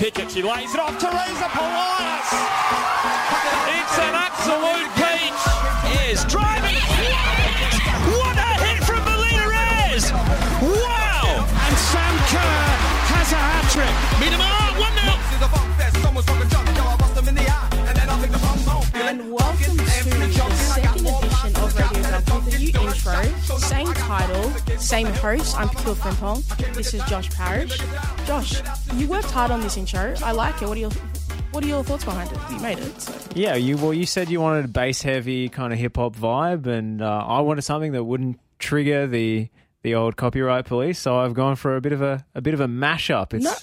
[0.00, 0.30] Pickett.
[0.30, 0.98] She lays it off.
[0.98, 2.28] Teresa Polias.
[3.68, 5.42] It's an absolute peach.
[6.00, 6.74] Ayres driving.
[8.16, 10.10] What a hit from Melina Ayres.
[10.62, 11.44] Wow.
[11.44, 12.64] And Sam Kerr
[13.12, 14.49] has a hat trick.
[23.70, 25.56] Same title, same host.
[25.56, 26.74] I'm Pakil Frimpong.
[26.74, 27.78] This is Josh Parrish.
[28.26, 28.60] Josh,
[28.94, 30.12] you worked hard on this intro.
[30.24, 30.66] I like it.
[30.66, 30.90] What are your
[31.52, 32.38] What are your thoughts behind it?
[32.50, 33.00] You made it.
[33.00, 33.14] So.
[33.36, 36.66] Yeah, you well, you said you wanted a bass heavy kind of hip hop vibe,
[36.66, 39.48] and uh, I wanted something that wouldn't trigger the
[39.82, 40.98] the old copyright police.
[40.98, 43.34] So I've gone for a bit of a a bit of a mashup.
[43.34, 43.54] It's No,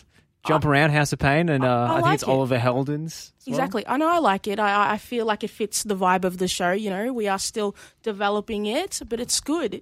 [0.47, 2.29] Jump Around House of Pain, and uh, I I, think like it's it.
[2.29, 3.05] Oliver Heldens.
[3.05, 3.55] as well.
[3.55, 3.87] Exactly.
[3.87, 4.59] I know I like it.
[4.59, 6.71] I- I, I feel like it fits the vibe of the show.
[6.71, 9.81] You know, we are still developing it, but it's good.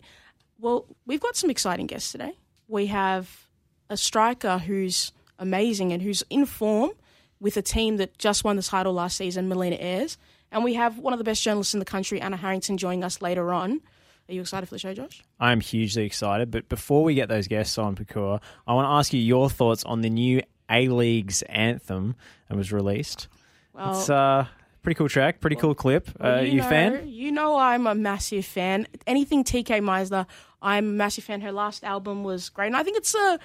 [0.60, 2.34] Well, we've got some exciting guests today.
[2.68, 3.48] We have
[3.90, 6.92] a striker who's amazing and who's in form
[7.40, 10.18] with a team that just won the title last season, Melina Ayres.
[10.52, 13.22] And we have one of the best journalists in the country, Anna Harrington, joining us
[13.22, 13.82] later on.
[14.30, 15.22] Are you excited for the show, Josh?
[15.40, 16.50] I'm hugely excited.
[16.50, 19.84] But before we get those guests on, Pakura, I want to ask you your thoughts
[19.84, 22.16] on the new A League's anthem
[22.50, 23.28] that was released.
[23.74, 24.50] Well, It's a
[24.82, 26.10] pretty cool track, pretty cool clip.
[26.24, 27.08] Uh, you know, fan?
[27.08, 28.88] You know I'm a massive fan.
[29.06, 30.26] Anything Tkay Maidza,
[30.62, 31.42] I'm a massive fan.
[31.42, 33.40] Her last album was great, and I think it's a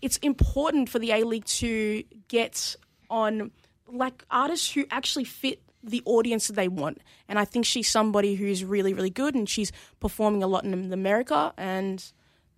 [0.00, 2.76] it's important for the A League to get
[3.10, 3.50] on
[3.88, 6.98] like artists who actually fit the audience that they want.
[7.28, 10.92] And I think she's somebody who's really really good, and she's performing a lot in
[10.92, 11.52] America.
[11.56, 12.04] And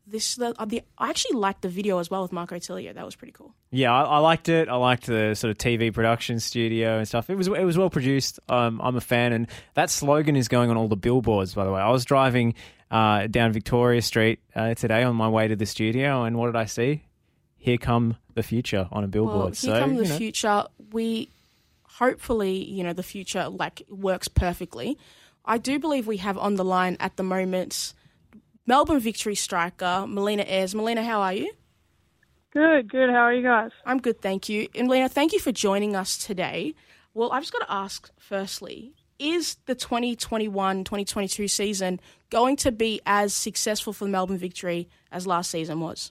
[0.06, 2.94] this the, uh, the I actually liked the video as well with Marco Tilio.
[2.94, 3.54] That was pretty cool.
[3.70, 4.68] Yeah, I, I liked it.
[4.68, 7.30] I liked the sort of TV production studio and stuff.
[7.30, 8.40] It was it was well produced.
[8.48, 11.54] Um, I'm a fan, and that slogan is going on all the billboards.
[11.54, 12.54] By the way, I was driving
[12.90, 16.56] uh, down Victoria Street uh, today on my way to the studio, and what did
[16.56, 17.04] I see?
[17.56, 19.36] Here come the future on a billboard.
[19.36, 20.64] Well, here so come the you know, future.
[20.92, 21.30] We
[21.84, 24.98] hopefully, you know, the future like works perfectly.
[25.46, 27.94] I do believe we have on the line at the moment
[28.66, 30.74] Melbourne Victory striker Melina Ayres.
[30.74, 31.52] Melina, how are you?
[32.52, 33.10] Good, good.
[33.10, 33.70] How are you guys?
[33.84, 34.68] I'm good, thank you.
[34.74, 36.74] And Melina, thank you for joining us today.
[37.12, 43.34] Well, I've just got to ask firstly, is the 2021-2022 season going to be as
[43.34, 46.10] successful for the Melbourne Victory as last season was?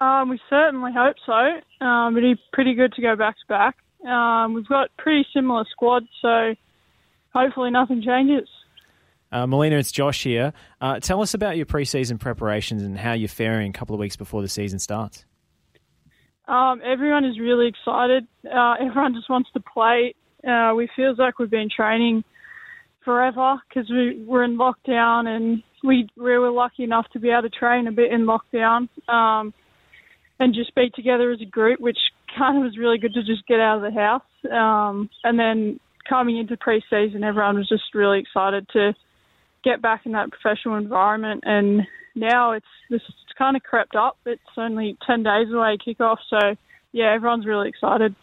[0.00, 1.84] Um, we certainly hope so.
[1.84, 3.76] Um, it'd be pretty good to go back to back.
[4.08, 6.54] Um, we've got pretty similar squads, so
[7.32, 8.48] hopefully nothing changes.
[9.34, 10.52] Uh, Melina, it's Josh here.
[10.80, 14.14] Uh, tell us about your preseason preparations and how you're faring a couple of weeks
[14.14, 15.24] before the season starts.
[16.46, 18.28] Um, everyone is really excited.
[18.44, 20.14] Uh, everyone just wants to play.
[20.46, 22.22] Uh, we feels like we've been training
[23.04, 27.42] forever because we were in lockdown and we, we were lucky enough to be able
[27.42, 29.52] to train a bit in lockdown um,
[30.38, 31.98] and just be together as a group, which
[32.38, 34.22] kind of was really good to just get out of the house.
[34.52, 38.94] Um, and then coming into pre-season, everyone was just really excited to
[39.64, 41.42] get back in that professional environment.
[41.46, 41.82] And
[42.14, 43.02] now it's this
[43.36, 44.18] kind of crept up.
[44.26, 46.56] It's only ten days away kickoff, so
[46.92, 48.14] yeah, everyone's really excited.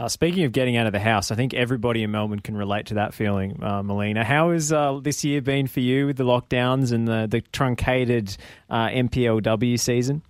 [0.00, 2.86] Uh, speaking of getting out of the house, I think everybody in Melbourne can relate
[2.86, 4.24] to that feeling, uh, Melina.
[4.24, 8.34] How has uh, this year been for you with the lockdowns and the, the truncated
[8.70, 10.22] uh, NPLW season?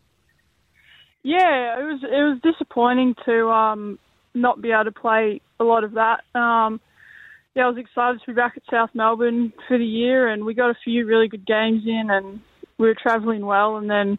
[1.23, 3.99] Yeah, it was it was disappointing to um,
[4.35, 6.23] not be able to play a lot of that.
[6.35, 6.81] Um,
[7.55, 10.55] yeah, I was excited to be back at South Melbourne for the year, and we
[10.55, 12.41] got a few really good games in, and
[12.79, 13.77] we were travelling well.
[13.77, 14.19] And then,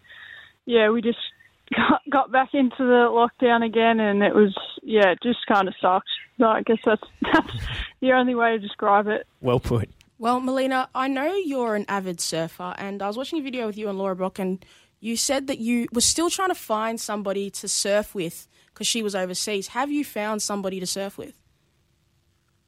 [0.66, 1.20] yeah, we just
[1.76, 4.54] got, got back into the lockdown again, and it was
[4.84, 6.10] yeah, it just kind of sucked.
[6.40, 7.04] So I guess that's
[7.34, 7.54] that's
[8.02, 9.26] the only way to describe it.
[9.40, 9.90] Well put.
[10.20, 13.78] Well, Melina, I know you're an avid surfer, and I was watching a video with
[13.78, 14.64] you and Laura Brock, and
[15.00, 19.02] you said that you were still trying to find somebody to surf with because she
[19.02, 19.70] was overseas.
[19.70, 21.41] Have you found somebody to surf with?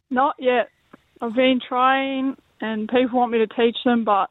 [0.09, 0.69] Not yet.
[1.21, 4.29] I've been trying, and people want me to teach them, but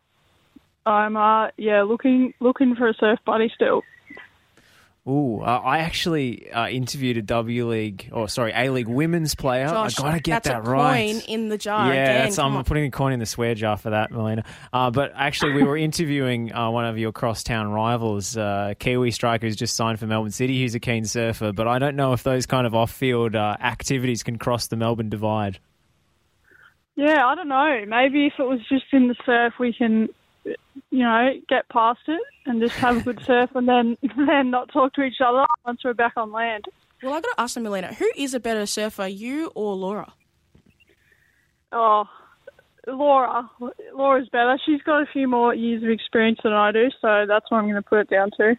[0.85, 3.83] I'm uh yeah looking looking for a surf buddy still.
[5.05, 9.67] Ooh, uh, I actually uh, interviewed a W League, or sorry, A League women's player.
[9.67, 11.11] Josh, I gotta get that's that a right.
[11.15, 11.87] coin in the jar.
[11.89, 12.15] yeah, again.
[12.19, 12.65] that's- Come I'm on.
[12.65, 14.45] putting a coin in the swear jar for that, Melina.
[14.73, 19.45] Uh, but actually, we were interviewing uh, one of your crosstown rivals, uh, Kiwi striker,
[19.49, 20.63] who's just signed for Melbourne City.
[20.63, 24.23] Who's a keen surfer, but I don't know if those kind of off-field uh, activities
[24.23, 25.59] can cross the Melbourne divide.
[26.95, 27.85] Yeah, I don't know.
[27.89, 30.11] Maybe if it was just in the surf, we can,
[30.45, 30.57] you
[31.05, 34.95] know, get past it and just have a good surf, and then then not talk
[34.95, 36.65] to each other once we're back on land.
[37.03, 40.13] Well, I've got to ask you, Melina, who is a better surfer, you or Laura?
[41.73, 42.05] Oh,
[42.87, 43.51] Laura,
[43.95, 44.59] Laura's better.
[44.65, 47.65] She's got a few more years of experience than I do, so that's what I'm
[47.65, 48.57] going to put it down to.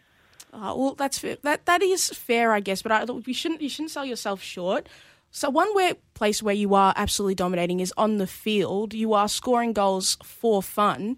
[0.54, 1.38] Uh, well, that's fair.
[1.44, 2.82] that that is fair, I guess.
[2.82, 4.88] But I, you shouldn't you shouldn't sell yourself short.
[5.36, 8.94] So one where, place where you are absolutely dominating is on the field.
[8.94, 11.18] You are scoring goals for fun.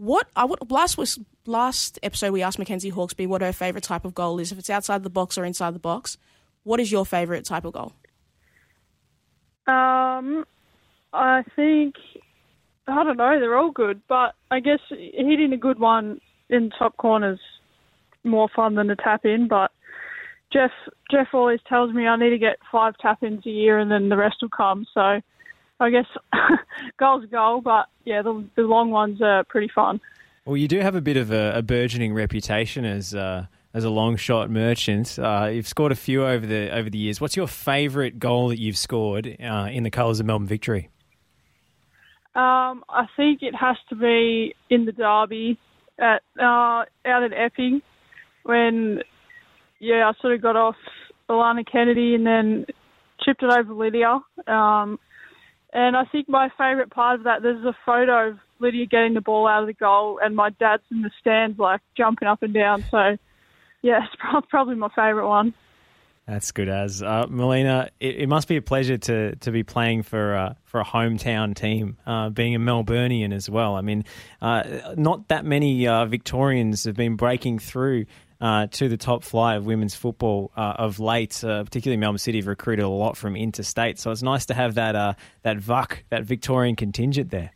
[0.00, 4.06] What I would last was last episode we asked Mackenzie Hawkesby what her favourite type
[4.06, 6.16] of goal is, if it's outside the box or inside the box.
[6.62, 7.92] What is your favourite type of goal?
[9.66, 10.46] Um,
[11.12, 11.96] I think
[12.88, 13.38] I don't know.
[13.38, 17.38] They're all good, but I guess hitting a good one in top corners
[18.24, 19.48] more fun than a tap in.
[19.48, 19.70] But
[20.50, 20.70] Jeff
[21.10, 24.08] Jeff always tells me I need to get five tap ins a year, and then
[24.08, 24.86] the rest will come.
[24.94, 25.20] So
[25.80, 26.06] I guess
[26.98, 30.00] goal's goal, but yeah, the, the long ones are pretty fun.
[30.44, 33.90] Well, you do have a bit of a, a burgeoning reputation as uh, as a
[33.90, 35.18] long shot merchant.
[35.18, 37.20] Uh, you've scored a few over the over the years.
[37.20, 40.90] What's your favourite goal that you've scored uh, in the colours of Melbourne Victory?
[42.34, 45.58] Um, I think it has to be in the derby
[45.98, 47.82] at uh, out at Epping
[48.44, 49.00] when
[49.78, 50.76] yeah I sort of got off
[51.28, 52.66] Alana Kennedy and then
[53.24, 54.20] chipped it over Lydia.
[54.46, 54.98] Um,
[55.72, 59.20] and I think my favourite part of that there's a photo of Lydia getting the
[59.20, 62.52] ball out of the goal and my dad's in the stands like jumping up and
[62.52, 62.84] down.
[62.90, 63.16] So
[63.82, 65.54] yeah, it's probably my favourite one.
[66.26, 67.90] That's good as uh, Melina.
[67.98, 71.56] It, it, must be a pleasure to to be playing for uh, for a hometown
[71.56, 73.74] team, uh, being a Melburnian as well.
[73.74, 74.04] I mean,
[74.40, 78.06] uh, not that many uh, Victorians have been breaking through.
[78.40, 82.82] Uh, to the top flight of women's football of late, particularly Melbourne City have recruited
[82.82, 87.30] a lot from interstate, so it's nice to have that that VUC, that Victorian contingent
[87.30, 87.50] there.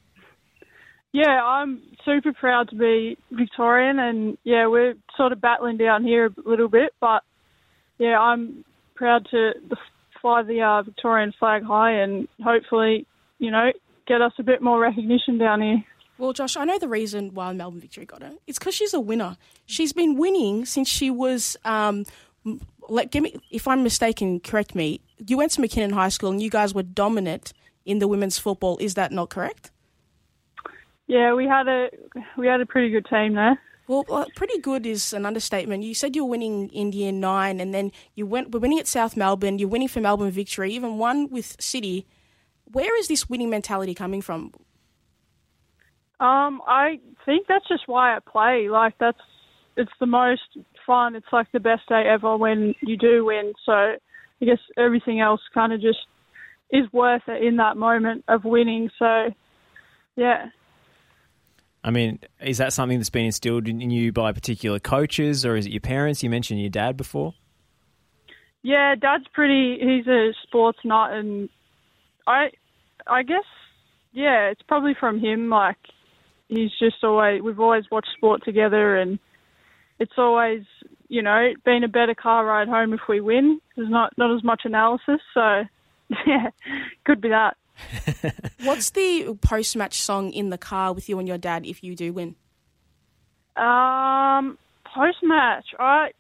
[1.13, 6.27] Yeah, I'm super proud to be Victorian, and yeah, we're sort of battling down here
[6.27, 7.23] a little bit, but
[7.99, 8.65] yeah, I'm
[8.95, 9.53] proud to
[10.21, 13.07] fly the uh, Victorian flag high and hopefully,
[13.39, 13.73] you know,
[14.07, 15.85] get us a bit more recognition down here.
[16.17, 18.33] Well, Josh, I know the reason why Melbourne Victory got her.
[18.47, 19.37] It's because she's a winner.
[19.67, 21.57] She's been winning since she was.
[21.65, 22.05] Um,
[22.89, 24.41] let give me if I'm mistaken.
[24.41, 25.01] Correct me.
[25.27, 27.53] You went to McKinnon High School and you guys were dominant
[27.85, 28.79] in the women's football.
[28.79, 29.71] Is that not correct?
[31.07, 31.91] Yeah, we had a
[32.37, 33.59] we had a pretty good team there.
[33.87, 35.83] Well, pretty good is an understatement.
[35.83, 38.87] You said you were winning in year nine, and then you went were winning at
[38.87, 39.59] South Melbourne.
[39.59, 42.07] You're winning for Melbourne Victory, even one with City.
[42.65, 44.53] Where is this winning mentality coming from?
[46.21, 48.69] Um, I think that's just why I play.
[48.69, 49.19] Like that's
[49.77, 50.43] it's the most
[50.87, 51.17] fun.
[51.17, 53.53] It's like the best day ever when you do win.
[53.67, 55.99] So I guess everything else kind of just
[56.71, 58.91] is worth it in that moment of winning.
[58.99, 59.31] So
[60.17, 60.47] yeah.
[61.83, 65.67] I mean, is that something that's been instilled in you by particular coaches, or is
[65.67, 66.23] it your parents?
[66.23, 67.35] You mentioned your dad before.
[68.63, 69.79] Yeah, dad's pretty.
[69.79, 71.51] He's a sports nut, and
[72.27, 72.53] I,
[73.07, 73.45] I guess,
[74.13, 75.51] yeah, it's probably from him.
[75.51, 75.77] Like,
[76.49, 77.43] he's just always.
[77.43, 79.19] We've always watched sport together, and
[79.99, 80.63] it's always,
[81.09, 83.61] you know, been a better car ride home if we win.
[83.77, 85.65] There's not not as much analysis, so
[86.27, 86.51] yeah,
[87.05, 87.57] could be that.
[88.63, 91.97] What's the post match song in the car with you and your dad if you
[91.97, 92.37] do win?
[93.57, 96.11] Um, post match, I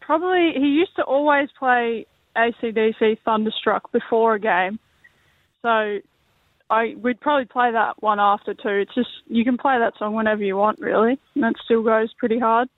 [0.00, 4.78] probably he used to always play ACDC Thunderstruck before a game,
[5.62, 5.98] so
[6.70, 8.68] I we'd probably play that one after too.
[8.68, 12.12] It's just you can play that song whenever you want, really, and it still goes
[12.18, 12.68] pretty hard.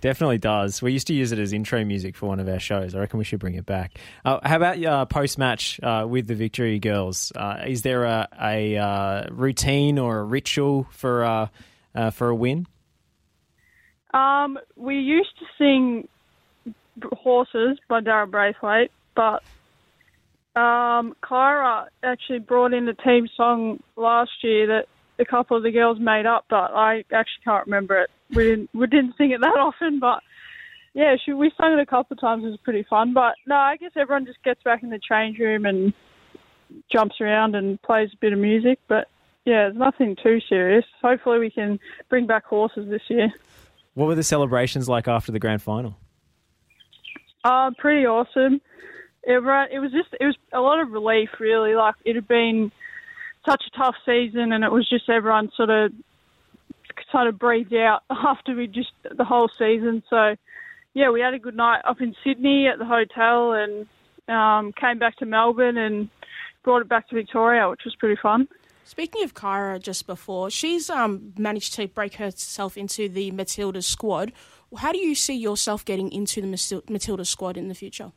[0.00, 0.82] Definitely does.
[0.82, 2.94] We used to use it as intro music for one of our shows.
[2.94, 3.98] I reckon we should bring it back.
[4.24, 7.32] Uh, how about uh, post match uh, with the Victory Girls?
[7.34, 12.66] Uh, is there a, a uh, routine or a ritual for uh, for a win?
[14.12, 16.08] Um, we used to sing
[17.12, 19.42] "Horses" by Daryl Braithwaite, but
[20.56, 24.86] um, Kyra actually brought in a team song last year that
[25.18, 28.10] a couple of the girls made up, but I actually can't remember it.
[28.30, 30.22] We didn't we didn't sing it that often, but
[30.94, 32.42] yeah, she, we sung it a couple of times.
[32.42, 33.12] It was pretty fun.
[33.12, 35.92] But no, I guess everyone just gets back in the change room and
[36.90, 38.78] jumps around and plays a bit of music.
[38.88, 39.08] But
[39.44, 40.86] yeah, it's nothing too serious.
[41.02, 43.30] Hopefully, we can bring back horses this year.
[43.92, 45.96] What were the celebrations like after the grand final?
[47.44, 48.60] Uh, pretty awesome.
[49.26, 49.42] It,
[49.72, 51.74] it was just it was a lot of relief, really.
[51.74, 52.70] Like it had been
[53.46, 55.92] such a tough season, and it was just everyone sort of
[57.10, 60.02] sort of breathed out after we just the whole season.
[60.08, 60.36] So
[60.94, 63.86] yeah, we had a good night up in Sydney at the hotel, and
[64.28, 66.08] um, came back to Melbourne and
[66.62, 68.48] brought it back to Victoria, which was pretty fun.
[68.84, 74.32] Speaking of Kyra, just before she's um, managed to break herself into the Matilda squad.
[74.76, 78.12] How do you see yourself getting into the Matilda squad in the future?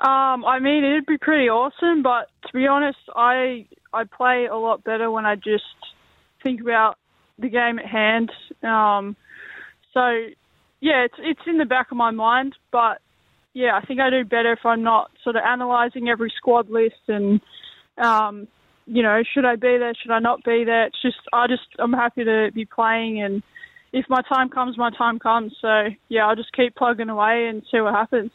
[0.00, 4.56] Um, I mean, it'd be pretty awesome, but to be honest, I I play a
[4.56, 5.64] lot better when I just
[6.42, 6.98] think about
[7.38, 8.30] the game at hand.
[8.62, 9.16] Um,
[9.92, 10.28] so
[10.80, 13.00] yeah, it's it's in the back of my mind, but
[13.54, 17.08] yeah, I think I do better if I'm not sort of analysing every squad list
[17.08, 17.40] and
[17.96, 18.46] um,
[18.86, 20.86] you know, should I be there, should I not be there?
[20.86, 23.42] It's just I just I'm happy to be playing and
[23.92, 25.56] if my time comes, my time comes.
[25.60, 28.30] So yeah, I'll just keep plugging away and see what happens.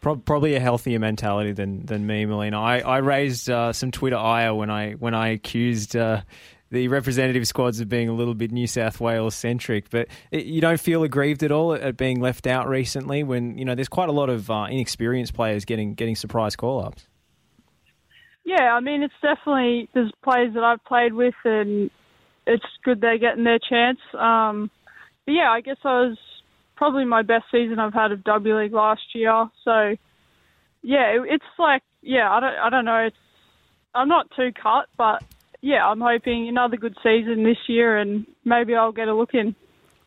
[0.00, 2.60] Probably a healthier mentality than than me, Melina.
[2.60, 5.96] I I raised uh, some Twitter ire when I when I accused.
[5.96, 6.22] Uh,
[6.70, 10.60] the representative squads of being a little bit New South Wales centric, but it, you
[10.60, 13.22] don't feel aggrieved at all at being left out recently.
[13.22, 16.84] When you know there's quite a lot of uh, inexperienced players getting getting surprise call
[16.84, 17.06] ups.
[18.44, 21.90] Yeah, I mean it's definitely there's players that I've played with, and
[22.46, 23.98] it's good they're getting their chance.
[24.14, 24.70] Um,
[25.24, 26.18] but yeah, I guess I was
[26.78, 29.48] probably my best season I've had of W League last year.
[29.64, 29.96] So
[30.80, 33.06] yeah, it, it's like yeah, I don't I don't know.
[33.06, 33.16] It's
[33.94, 35.22] I'm not too cut, but
[35.60, 39.56] yeah, I'm hoping another good season this year, and maybe I'll get a look in.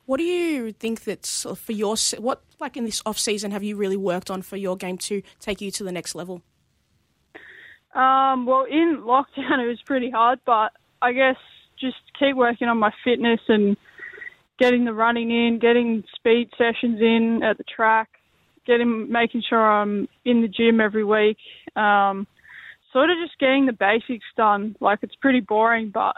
[0.05, 3.75] What do you think that's for your what like in this off season have you
[3.75, 6.41] really worked on for your game to take you to the next level?
[7.93, 11.35] Um, well, in lockdown it was pretty hard, but I guess
[11.77, 13.75] just keep working on my fitness and
[14.61, 18.09] getting the running in, getting speed sessions in at the track,
[18.67, 21.37] getting making sure I'm in the gym every week.
[21.75, 22.27] Um,
[22.93, 24.75] sort of just getting the basics done.
[24.79, 26.15] Like it's pretty boring, but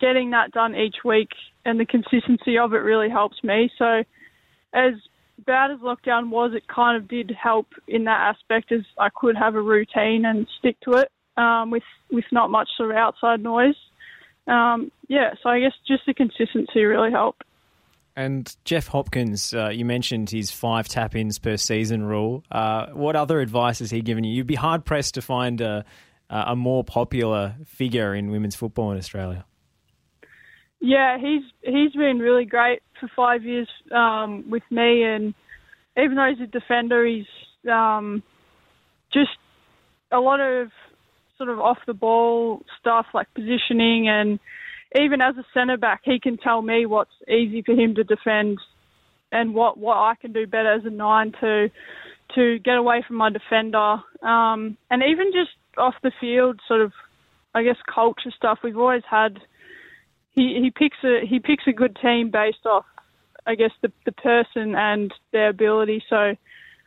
[0.00, 1.30] getting that done each week
[1.64, 3.70] and the consistency of it really helps me.
[3.78, 4.02] So
[4.74, 4.94] as
[5.46, 9.36] bad as lockdown was, it kind of did help in that aspect as I could
[9.36, 13.42] have a routine and stick to it um, with with not much sort of outside
[13.42, 13.76] noise.
[14.46, 17.44] Um, yeah, so I guess just the consistency really helped.
[18.14, 22.44] And Jeff Hopkins, uh, you mentioned his five tap ins per season rule.
[22.50, 24.34] Uh, what other advice has he given you?
[24.34, 25.84] You'd be hard pressed to find a,
[26.28, 29.46] a more popular figure in women's football in Australia.
[30.80, 35.32] Yeah, he's he's been really great for five years um, with me, and
[35.96, 37.26] even though he's a defender, he's
[37.70, 38.22] um,
[39.12, 39.30] just
[40.10, 40.70] a lot of
[41.38, 44.40] sort of off the ball stuff like positioning and
[44.94, 48.58] even as a centre back, he can tell me what's easy for him to defend
[49.30, 51.70] and what, what I can do better as a nine to
[52.34, 53.96] to get away from my defender.
[54.22, 56.92] Um, and even just off the field, sort of,
[57.54, 58.60] I guess culture stuff.
[58.62, 59.38] We've always had.
[60.34, 62.86] He he picks a he picks a good team based off,
[63.46, 66.02] I guess the the person and their ability.
[66.08, 66.34] So,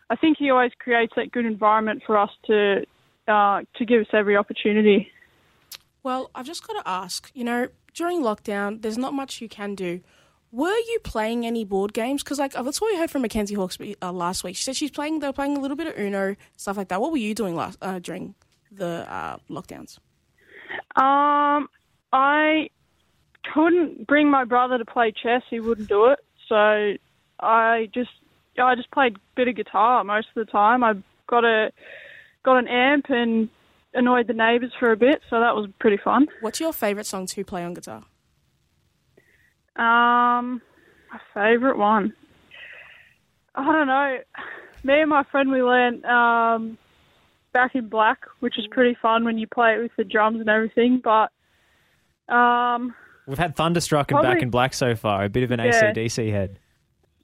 [0.10, 2.86] I think he always creates that good environment for us to
[3.28, 5.12] uh, to give us every opportunity.
[6.06, 7.32] Well, I've just got to ask.
[7.34, 10.02] You know, during lockdown, there's not much you can do.
[10.52, 12.22] Were you playing any board games?
[12.22, 14.56] Because like that's what we heard from Mackenzie Hawkes uh, last week.
[14.56, 15.18] She said she's playing.
[15.18, 17.02] They were playing a little bit of Uno stuff like that.
[17.02, 18.36] What were you doing last uh, during
[18.72, 19.98] the uh, lockdowns?
[20.96, 21.70] Um,
[22.14, 22.70] I
[23.52, 25.42] couldn't bring my brother to play chess.
[25.50, 26.20] He wouldn't do it.
[26.48, 26.94] So
[27.40, 28.12] I just
[28.60, 30.84] I just played a bit of guitar most of the time.
[30.84, 30.94] I
[31.26, 31.72] got a
[32.44, 33.50] got an amp and
[33.96, 36.28] annoyed the neighbours for a bit, so that was pretty fun.
[36.42, 38.04] What's your favourite song to play on guitar?
[39.76, 40.62] Um,
[41.12, 42.14] my favourite one.
[43.56, 44.18] I don't know.
[44.84, 46.78] Me and my friend we learned um,
[47.54, 50.50] Back in Black, which is pretty fun when you play it with the drums and
[50.50, 51.02] everything.
[51.04, 51.32] But
[52.34, 52.94] um,
[53.28, 55.24] we've had Thunderstruck and Back in Black so far.
[55.24, 56.60] A bit of an yeah, ACDC head.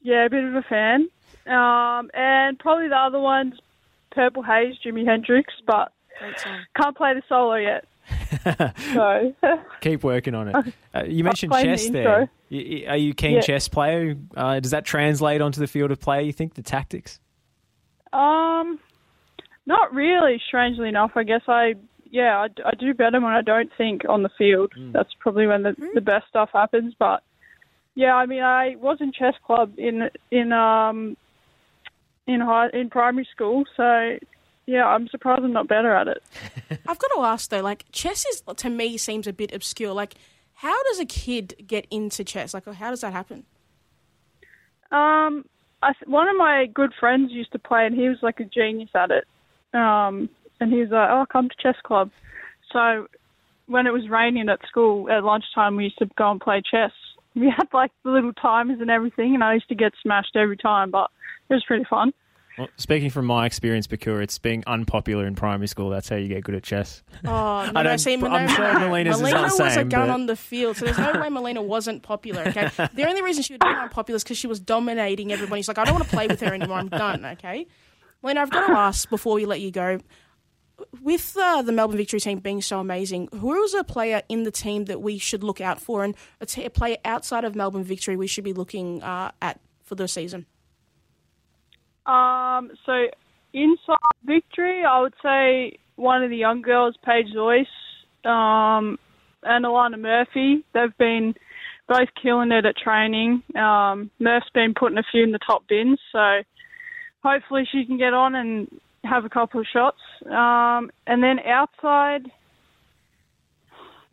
[0.02, 1.10] Yeah, a bit of a fan.
[1.46, 3.56] Um, and probably the other one's
[4.12, 5.54] Purple Haze, Jimi Hendrix.
[5.66, 5.92] But
[6.76, 7.86] can't play the solo yet.
[8.94, 9.34] so
[9.82, 10.74] keep working on it.
[10.94, 12.30] Uh, you mentioned chess the there.
[12.90, 13.42] Are you a keen yeah.
[13.42, 14.16] chess player?
[14.36, 16.24] Uh, does that translate onto the field of play?
[16.24, 17.20] You think the tactics?
[18.14, 18.80] Um,
[19.66, 20.42] not really.
[20.48, 21.76] Strangely enough, I guess I
[22.10, 24.74] yeah I, I do better when I don't think on the field.
[24.78, 24.92] Mm.
[24.92, 26.94] That's probably when the the best stuff happens.
[26.98, 27.24] But
[27.96, 31.16] yeah, I mean I was in chess club in in um
[32.28, 34.18] in high in primary school, so
[34.66, 36.24] yeah, I'm surprised I'm not better at it.
[36.88, 39.94] I've got to ask though, like chess is to me seems a bit obscure.
[39.94, 40.16] Like,
[40.56, 42.54] how does a kid get into chess?
[42.54, 43.46] Like, how does that happen?
[44.92, 45.46] Um,
[45.82, 48.90] I, one of my good friends used to play, and he was like a genius
[48.94, 49.26] at it.
[49.74, 52.12] Um, and he was like, "Oh, come to chess club."
[52.72, 53.08] So
[53.66, 56.92] when it was raining at school at lunchtime, we used to go and play chess.
[57.34, 60.58] We had like the little timers and everything, and I used to get smashed every
[60.58, 61.10] time, but
[61.50, 62.12] it was pretty fun.
[62.58, 65.90] Well, speaking from my experience, Bakura, it's being unpopular in primary school.
[65.90, 67.02] That's how you get good at chess.
[67.26, 70.14] Oh, no, no, see, I'm sure Melina's Melina was same, a gun but...
[70.14, 72.70] on the field, so there's no way Melina wasn't popular, okay?
[72.94, 75.62] The only reason she would be unpopular is because she was dominating everybody.
[75.62, 76.78] She's like, I don't want to play with her anymore.
[76.78, 77.68] I'm done, okay?
[78.22, 80.00] Melina, I've got to ask before we let you go.
[81.02, 84.52] With uh, the Melbourne Victory team being so amazing, who is a player in the
[84.52, 87.84] team that we should look out for, and a, t- a player outside of Melbourne
[87.84, 90.48] Victory we should be looking uh, at for the season?
[92.06, 93.08] Um, so
[93.54, 97.68] inside victory, I would say one of the young girls, Paige Joyce,
[98.26, 98.98] um,
[99.44, 100.64] and Alana Murphy.
[100.74, 101.34] They've been
[101.88, 103.44] both killing it at training.
[103.56, 106.42] Um, Murph's been putting a few in the top bins, so
[107.24, 108.68] hopefully she can get on and
[109.04, 110.00] have a couple of shots.
[110.26, 112.26] Um, and then outside,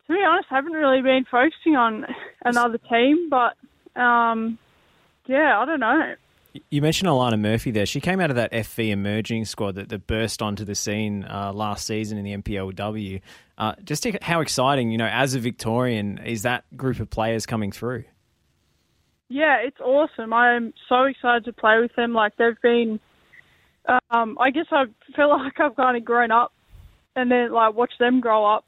[0.06, 2.06] to be honest, I haven't really been focusing on
[2.44, 3.54] another team, but
[4.00, 4.58] um,
[5.26, 6.14] yeah, I don't know.
[6.70, 7.86] You mentioned Alana Murphy there.
[7.86, 11.52] She came out of that FV emerging squad that, that burst onto the scene uh,
[11.52, 13.20] last season in the NPLW.
[13.56, 17.72] Uh, just how exciting, you know, as a Victorian, is that group of players coming
[17.72, 18.04] through?
[19.28, 20.32] Yeah, it's awesome.
[20.32, 22.12] I'm so excited to play with them.
[22.14, 22.98] Like they've been,
[24.10, 24.84] um, I guess I
[25.14, 26.52] feel like I've kind of grown up,
[27.14, 28.64] and then like watch them grow up.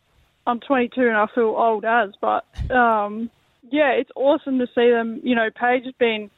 [0.46, 3.30] I'm 22 and I feel old as, but um,
[3.70, 5.20] yeah, it's awesome to see them.
[5.22, 6.30] You know, Paige has been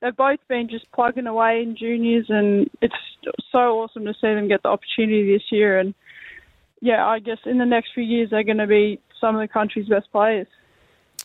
[0.00, 2.94] they've both been just plugging away in juniors, and it's
[3.52, 5.78] so awesome to see them get the opportunity this year.
[5.78, 5.94] And
[6.80, 9.48] yeah, I guess in the next few years they're going to be some of the
[9.48, 10.46] country's best players.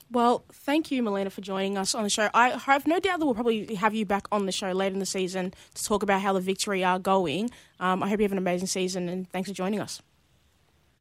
[0.09, 2.29] Well, thank you, Melina, for joining us on the show.
[2.33, 4.99] I have no doubt that we'll probably have you back on the show later in
[4.99, 7.49] the season to talk about how the victory are going.
[7.79, 10.01] Um, I hope you have an amazing season, and thanks for joining us.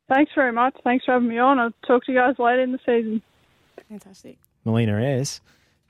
[0.08, 0.76] Thanks very much.
[0.84, 1.58] Thanks for having me on.
[1.58, 3.22] I'll talk to you guys later in the season.
[3.88, 4.38] Fantastic.
[4.64, 5.40] Melina Ayres,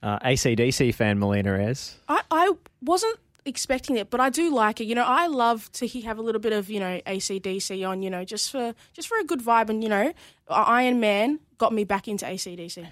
[0.02, 1.96] uh, ACDC fan Melina Ayres.
[2.08, 2.52] I, I
[2.82, 4.84] wasn't expecting it, but I do like it.
[4.84, 8.02] You know, I love to have a little bit of you know ACDC on.
[8.02, 10.12] You know, just for just for a good vibe, and you know,
[10.48, 12.86] Iron Man got me back into ACDC.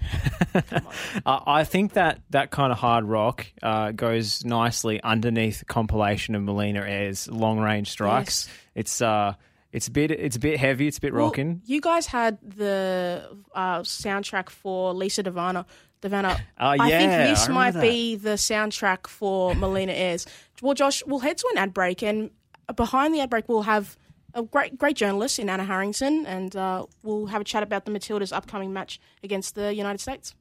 [1.25, 6.43] uh, I think that that kind of hard rock uh, goes nicely underneath compilation of
[6.43, 8.47] Melina Ayres long range strikes.
[8.47, 8.55] Yes.
[8.75, 9.33] It's uh,
[9.71, 10.87] it's a bit it's a bit heavy.
[10.87, 11.61] It's a bit well, rocking.
[11.65, 15.65] You guys had the uh, soundtrack for Lisa De Vanna.
[16.01, 16.39] De Vanna.
[16.57, 17.81] Uh, yeah, I think this I might that.
[17.81, 20.25] be the soundtrack for Melina Ayres.
[20.61, 22.29] Well, Josh, we'll head to an ad break, and
[22.75, 23.97] behind the ad break, we'll have
[24.33, 27.91] a great great journalist in Anna Harrington, and uh, we'll have a chat about the
[27.91, 30.35] Matildas' upcoming match against the United States.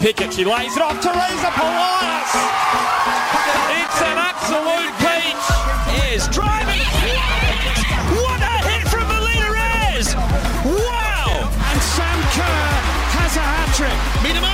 [0.00, 1.00] Pickett, she lays it off.
[1.00, 2.32] Teresa Polias.
[3.80, 6.14] It's an absolute peach.
[6.14, 6.63] Is driving.
[13.74, 14.22] Has a hat trick.
[14.22, 14.44] Meet him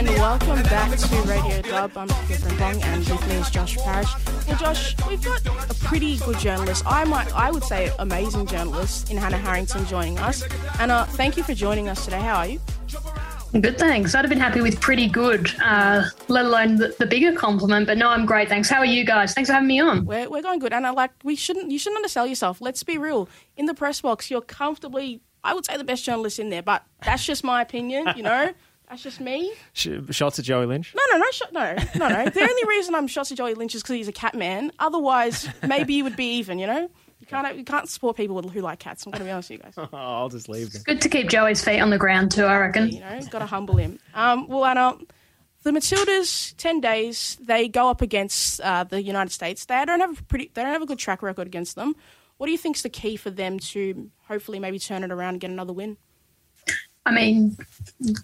[0.00, 1.96] and welcome back to Radio Dub.
[1.96, 4.08] I'm Catherine Bong, and with me is Josh Parrish.
[4.48, 6.84] Well, Josh, we've got a pretty good journalist.
[6.86, 10.42] I might, I would say, amazing journalist in Anna Harrington joining us.
[10.78, 12.20] Anna, thank you for joining us today.
[12.20, 12.60] How are you?
[13.52, 14.14] Good, thanks.
[14.14, 17.86] I'd have been happy with pretty good, uh, let alone the, the, bigger compliment.
[17.86, 18.48] But no, I'm great.
[18.48, 18.70] Thanks.
[18.70, 19.34] How are you guys?
[19.34, 20.06] Thanks for having me on.
[20.06, 20.92] We're, we're going good, Anna.
[20.92, 22.60] Like we shouldn't, you shouldn't undersell yourself.
[22.60, 23.28] Let's be real.
[23.56, 26.62] In the press box, you're comfortably, I would say, the best journalist in there.
[26.62, 28.06] But that's just my opinion.
[28.16, 28.52] You know.
[28.90, 29.52] That's just me.
[29.72, 30.96] shots at Joey Lynch?
[30.96, 32.28] No, no, no, sh- no, no, no.
[32.28, 34.72] the only reason I'm shots at Joey Lynch is because he's a cat man.
[34.80, 36.58] Otherwise, maybe you would be even.
[36.58, 39.06] You know, you can't you can't support people who like cats.
[39.06, 39.74] I'm going to be honest with you guys.
[39.76, 40.72] oh, I'll just leave.
[40.72, 40.82] Them.
[40.84, 42.42] Good to keep Joey's feet on the ground too.
[42.42, 42.88] I reckon.
[42.88, 44.00] You know, got to humble him.
[44.12, 44.96] Um, well, Anna,
[45.62, 49.66] the Matildas, ten days, they go up against uh, the United States.
[49.66, 51.94] They don't have a pretty, they don't have a good track record against them.
[52.40, 55.40] What do you think's the key for them to hopefully maybe turn it around and
[55.42, 55.98] get another win?
[57.04, 57.54] I mean,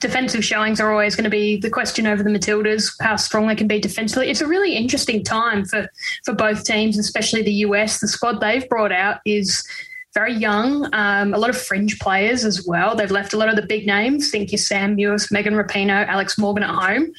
[0.00, 3.54] defensive showings are always going to be the question over the Matildas, how strong they
[3.54, 4.30] can be defensively.
[4.30, 5.86] It's a really interesting time for,
[6.24, 8.00] for both teams, especially the US.
[8.00, 9.62] The squad they've brought out is
[10.16, 12.96] very young, um, a lot of fringe players as well.
[12.96, 16.38] They've left a lot of the big names, think your Sam Mewis, Megan Rapinoe, Alex
[16.38, 17.12] Morgan at home.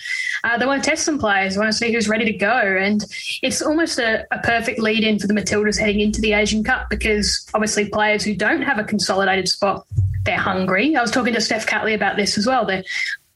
[0.43, 2.49] Uh, they want to test some players, they want to see who's ready to go.
[2.49, 3.05] And
[3.43, 6.89] it's almost a, a perfect lead in for the Matildas heading into the Asian Cup
[6.89, 9.85] because obviously players who don't have a consolidated spot
[10.27, 10.95] they're hungry.
[10.95, 12.65] I was talking to Steph Catley about this as well.
[12.65, 12.83] They're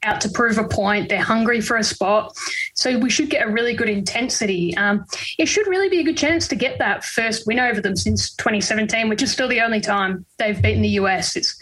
[0.03, 1.09] out to prove a point.
[1.09, 2.35] They're hungry for a spot.
[2.73, 4.75] So we should get a really good intensity.
[4.77, 5.05] Um,
[5.37, 8.33] it should really be a good chance to get that first win over them since
[8.35, 11.35] 2017, which is still the only time they've beaten the US.
[11.35, 11.61] It's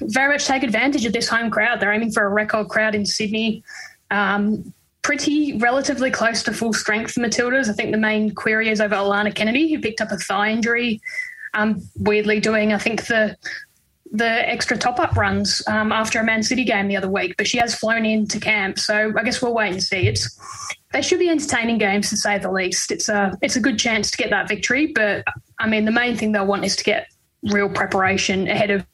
[0.00, 1.80] very much take advantage of this home crowd.
[1.80, 3.64] They're aiming for a record crowd in Sydney.
[4.10, 7.68] Um, pretty relatively close to full strength for Matildas.
[7.68, 11.00] I think the main query is over Alana Kennedy, who picked up a thigh injury.
[11.54, 13.36] Um, weirdly doing, I think, the
[14.10, 17.46] the extra top up runs um, after a Man City game the other week, but
[17.46, 18.78] she has flown into camp.
[18.78, 20.08] So I guess we'll wait and see.
[20.08, 20.38] It's
[20.92, 22.90] they should be entertaining games to say the least.
[22.90, 25.24] It's a it's a good chance to get that victory, but
[25.58, 27.06] I mean the main thing they'll want is to get
[27.44, 28.86] real preparation ahead of,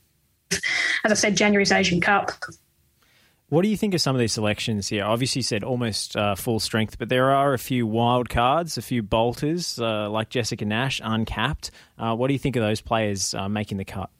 [1.04, 2.32] as I said, January's Asian Cup.
[3.48, 5.04] What do you think of some of these selections here?
[5.04, 8.82] Obviously, you said almost uh, full strength, but there are a few wild cards, a
[8.82, 11.70] few bolters uh, like Jessica Nash, uncapped.
[11.96, 14.10] Uh, what do you think of those players uh, making the cut?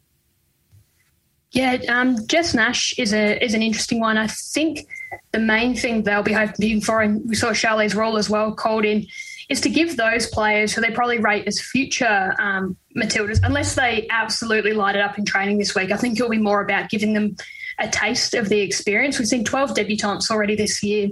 [1.53, 4.19] Yeah, um, Jess Nash is a is an interesting one.
[4.19, 4.87] I think
[5.33, 8.85] the main thing they'll be hoping for, and we saw Charlize Rule as well called
[8.85, 9.07] in,
[9.49, 14.07] is to give those players who they probably rate as future um, Matildas, unless they
[14.11, 15.93] absolutely light it up in training this week.
[15.93, 17.37] I think it'll be more about giving them
[17.79, 19.19] a taste of the experience.
[19.19, 21.11] We've seen 12 debutantes already this year,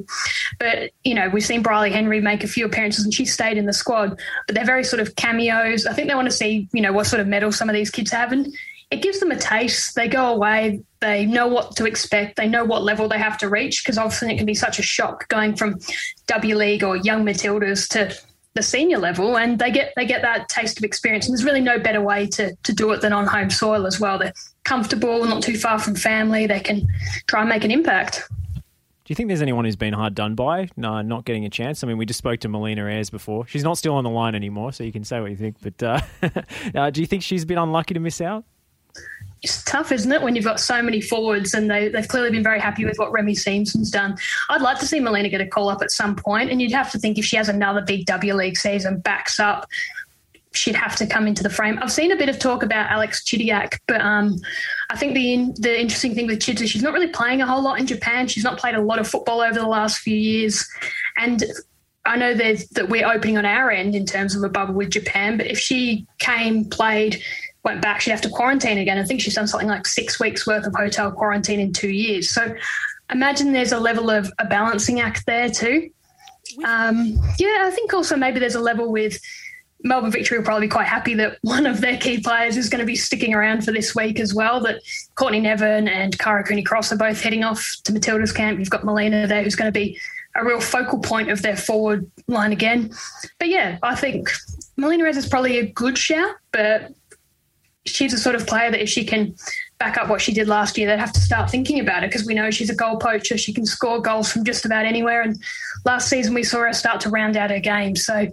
[0.59, 3.67] but you know we've seen Bryleigh Henry make a few appearances and she stayed in
[3.67, 4.19] the squad.
[4.47, 5.87] But they're very sort of cameos.
[5.87, 7.91] I think they want to see you know what sort of mettle some of these
[7.91, 8.53] kids have, and
[8.95, 9.97] it gives them a taste.
[9.97, 13.49] They go away, they know what to expect, they know what level they have to
[13.49, 15.81] reach because often it can be such a shock going from
[16.29, 18.17] W League or young Matildas to
[18.55, 21.61] the senior level and they get they get that taste of experience and there's really
[21.61, 25.25] no better way to to do it than on home soil as well they're comfortable
[25.25, 26.87] not too far from family they can
[27.27, 28.23] try and make an impact
[29.05, 31.85] do you think there's anyone who's been hard done by no, not getting a chance?
[31.85, 33.47] I mean, we just spoke to Melina Ayres before.
[33.47, 35.57] She's not still on the line anymore, so you can say what you think.
[35.61, 36.01] But uh,
[36.75, 38.47] uh, do you think she's been unlucky to miss out?
[39.45, 42.43] It's tough, isn't it, when you've got so many forwards and they, they've clearly been
[42.43, 44.17] very happy with what Remy Siemsen's done.
[44.49, 46.91] I'd like to see Melina get a call up at some point, and you'd have
[46.93, 49.69] to think if she has another big W League season, backs up,
[50.53, 51.79] she'd have to come into the frame.
[51.83, 54.41] I've seen a bit of talk about Alex Chidiac, but um,
[54.89, 57.63] I think the the interesting thing with Chids is she's not really playing a whole
[57.63, 58.27] lot in Japan.
[58.29, 60.67] She's not played a lot of football over the last few years,
[61.19, 61.45] and
[62.07, 65.37] I know that we're opening on our end in terms of a bubble with Japan,
[65.37, 67.23] but if she came, played,
[67.65, 68.99] went back, she'd have to quarantine again.
[68.99, 72.31] I think she's done something like six weeks worth of hotel quarantine in two years.
[72.31, 72.55] So
[73.11, 75.91] imagine there's a level of a balancing act there too.
[76.65, 79.19] Um, yeah, I think also maybe there's a level with
[79.83, 82.81] Melbourne Victory will probably be quite happy that one of their key players is going
[82.81, 84.61] to be sticking around for this week as well.
[84.61, 84.81] That
[85.15, 88.59] Courtney Nevin and Kyra Cooney Cross are both heading off to Matilda's camp.
[88.59, 89.99] You've got Melina there, who's going to be
[90.37, 92.93] a real focal point of their forward line again.
[93.39, 94.31] But yeah, I think
[94.77, 96.93] Melina Ayres is probably a good shout, but
[97.87, 99.35] she's a sort of player that if she can
[99.79, 102.27] back up what she did last year, they'd have to start thinking about it because
[102.27, 103.37] we know she's a goal poacher.
[103.37, 105.23] She can score goals from just about anywhere.
[105.23, 105.37] And
[105.85, 107.97] last season, we saw her start to round out her game.
[107.97, 108.29] So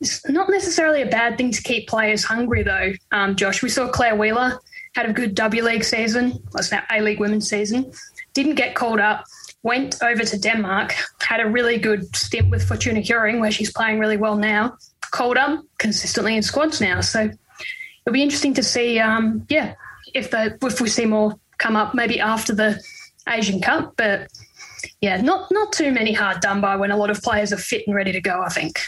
[0.00, 3.62] it's not necessarily a bad thing to keep players hungry, though, um, Josh.
[3.62, 4.58] We saw Claire Wheeler
[4.94, 7.92] had a good W League season, that's now A League women's season,
[8.34, 9.24] didn't get called up.
[9.62, 13.98] Went over to Denmark, had a really good stint with Fortuna Hjørring, where she's playing
[13.98, 14.76] really well now.
[15.10, 17.00] Called up consistently in squads now.
[17.00, 17.30] So
[18.06, 19.74] it'll be interesting to see, um, yeah,
[20.14, 22.80] if the if we see more come up maybe after the
[23.28, 24.28] Asian Cup, but
[25.00, 27.82] yeah, not not too many hard done by when a lot of players are fit
[27.86, 28.40] and ready to go.
[28.40, 28.80] I think.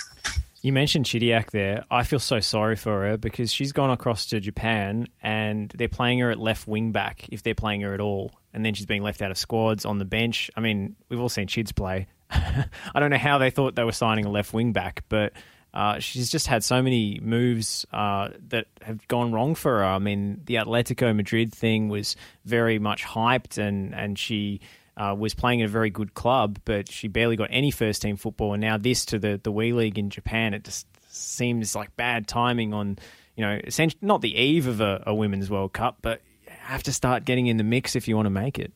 [0.60, 1.84] You mentioned Chidiac there.
[1.88, 6.18] I feel so sorry for her because she's gone across to Japan and they're playing
[6.18, 9.02] her at left wing back if they're playing her at all, and then she's being
[9.02, 10.50] left out of squads on the bench.
[10.56, 12.08] I mean, we've all seen Chids play.
[12.30, 15.32] I don't know how they thought they were signing a left wing back, but
[15.74, 19.84] uh, she's just had so many moves uh, that have gone wrong for her.
[19.84, 24.60] I mean, the Atletico Madrid thing was very much hyped, and and she
[24.96, 28.16] uh, was playing at a very good club, but she barely got any first team
[28.16, 28.54] football.
[28.54, 32.26] And now this to the the WE League in Japan, it just seems like bad
[32.26, 32.98] timing on
[33.36, 36.82] you know essentially not the eve of a, a women's World Cup, but you have
[36.84, 38.72] to start getting in the mix if you want to make it.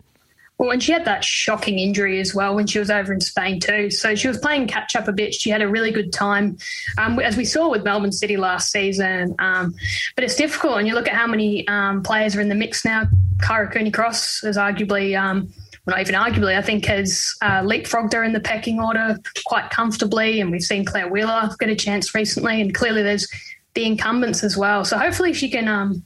[0.58, 3.58] Well, and she had that shocking injury as well when she was over in Spain
[3.58, 3.90] too.
[3.90, 5.34] So she was playing catch up a bit.
[5.34, 6.56] She had a really good time,
[6.98, 9.34] um, as we saw with Melbourne City last season.
[9.40, 9.74] Um,
[10.14, 12.84] but it's difficult, and you look at how many um, players are in the mix
[12.84, 13.08] now.
[13.38, 15.52] Kyra Cooney Cross is arguably, um,
[15.84, 19.70] well, not even arguably, I think has uh, leapfrogged her in the pecking order quite
[19.70, 20.40] comfortably.
[20.40, 23.26] And we've seen Claire Wheeler get a chance recently, and clearly there's
[23.74, 24.84] the incumbents as well.
[24.84, 26.04] So hopefully she can um,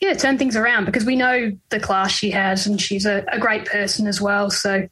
[0.00, 3.38] yeah, turn things around because we know the class she has and she's a, a
[3.38, 4.50] great person as well.
[4.50, 4.88] So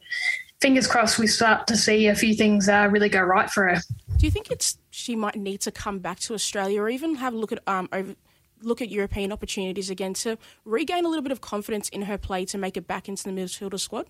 [0.60, 3.80] fingers crossed we start to see a few things uh, really go right for her.
[4.18, 7.32] Do you think it's she might need to come back to Australia or even have
[7.32, 8.14] a look at um over,
[8.62, 12.44] look at European opportunities again to regain a little bit of confidence in her play
[12.44, 14.08] to make it back into the midfielder squad?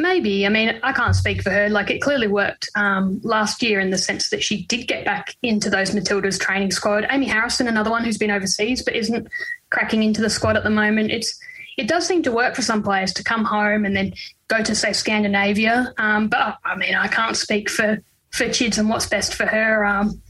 [0.00, 0.46] Maybe.
[0.46, 1.68] I mean, I can't speak for her.
[1.68, 5.36] Like, it clearly worked um, last year in the sense that she did get back
[5.42, 7.06] into those Matildas training squad.
[7.10, 9.28] Amy Harrison, another one who's been overseas but isn't
[9.68, 11.10] cracking into the squad at the moment.
[11.10, 11.38] It's
[11.76, 14.12] it does seem to work for some players to come home and then
[14.48, 15.92] go to say Scandinavia.
[15.98, 19.84] Um, but I mean, I can't speak for for Chids and what's best for her.
[19.84, 20.20] Um,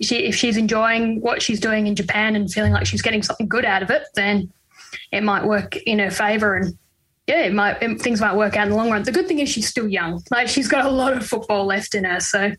[0.00, 3.48] she, if she's enjoying what she's doing in Japan and feeling like she's getting something
[3.48, 4.52] good out of it, then
[5.10, 6.76] it might work in her favour and
[7.26, 9.02] yeah, it might it, things might work out in the long run.
[9.02, 11.94] The good thing is she's still young; like she's got a lot of football left
[11.94, 12.20] in her.
[12.20, 12.52] So,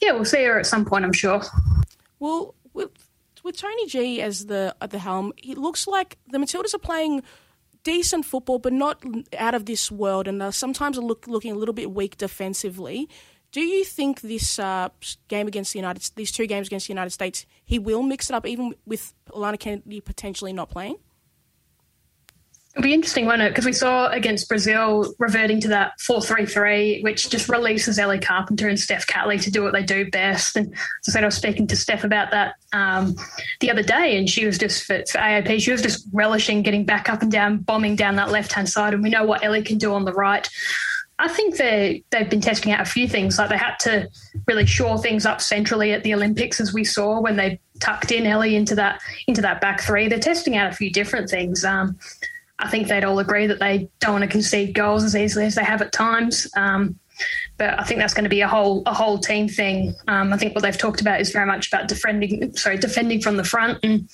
[0.00, 1.42] yeah, we'll see her at some point, I'm sure.
[2.18, 2.90] Well, with,
[3.42, 7.22] with Tony G as the at the helm, it looks like the Matildas are playing
[7.82, 9.02] decent football, but not
[9.38, 13.08] out of this world, and uh, sometimes look, looking a little bit weak defensively.
[13.52, 14.90] Do you think this uh,
[15.28, 18.34] game against the United, these two games against the United States, he will mix it
[18.34, 20.98] up, even with Alana Kennedy potentially not playing?
[22.72, 23.50] It'll be interesting, won't it?
[23.50, 28.20] Because we saw against Brazil reverting to that 4 3 3, which just releases Ellie
[28.20, 30.54] Carpenter and Steph Catley to do what they do best.
[30.54, 33.16] And as I said, I was speaking to Steph about that um,
[33.58, 37.08] the other day, and she was just, for, for she was just relishing getting back
[37.08, 38.94] up and down, bombing down that left hand side.
[38.94, 40.48] And we know what Ellie can do on the right.
[41.20, 43.38] I think they they've been testing out a few things.
[43.38, 44.08] Like they had to
[44.46, 48.26] really shore things up centrally at the Olympics, as we saw when they tucked in
[48.26, 50.08] Ellie into that into that back three.
[50.08, 51.64] They're testing out a few different things.
[51.64, 51.98] Um,
[52.60, 55.54] I think they'd all agree that they don't want to concede goals as easily as
[55.54, 56.46] they have at times.
[56.56, 56.98] Um,
[57.58, 59.94] but I think that's going to be a whole a whole team thing.
[60.08, 63.36] Um, I think what they've talked about is very much about defending, sorry, defending from
[63.36, 64.08] the front and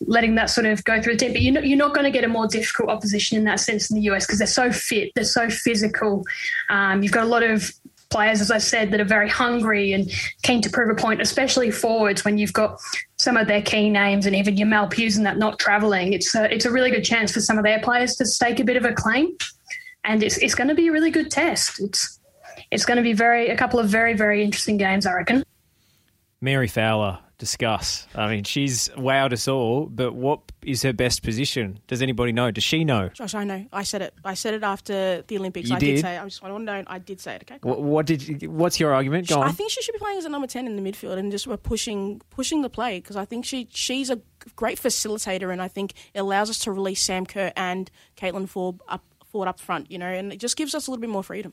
[0.00, 1.32] letting that sort of go through the team.
[1.32, 3.90] But you're not, you're not going to get a more difficult opposition in that sense
[3.90, 6.24] in the US because they're so fit, they're so physical.
[6.68, 7.72] Um, you've got a lot of
[8.10, 10.10] players, as I said, that are very hungry and
[10.42, 12.80] keen to prove a point, especially forwards when you've got
[13.16, 16.12] some of their key names and even your Mal Pughs and that not travelling.
[16.12, 18.64] It's a, it's a really good chance for some of their players to stake a
[18.64, 19.36] bit of a claim.
[20.04, 21.80] And it's, it's going to be a really good test.
[21.80, 22.20] It's,
[22.70, 25.44] it's going to be very a couple of very, very interesting games, I reckon.
[26.40, 28.06] Mary Fowler, discuss.
[28.14, 31.78] I mean, she's wowed us all, but what is her best position?
[31.86, 32.50] Does anybody know?
[32.50, 33.08] Does she know?
[33.10, 33.64] Josh, I know.
[33.72, 34.14] I said it.
[34.24, 35.70] I said it after the Olympics.
[35.70, 35.94] You I did?
[35.94, 36.20] did say it.
[36.20, 36.84] I just want to know.
[36.88, 37.42] I did say it.
[37.42, 37.58] Okay.
[37.62, 38.42] What, what did?
[38.42, 39.28] You, what's your argument?
[39.28, 39.48] Go on.
[39.48, 41.48] I think she should be playing as a number ten in the midfield and just
[41.62, 44.20] pushing pushing the play because I think she she's a
[44.56, 48.80] great facilitator and I think it allows us to release Sam Kerr and Caitlin Foord
[48.88, 49.90] up forward up front.
[49.90, 51.52] You know, and it just gives us a little bit more freedom.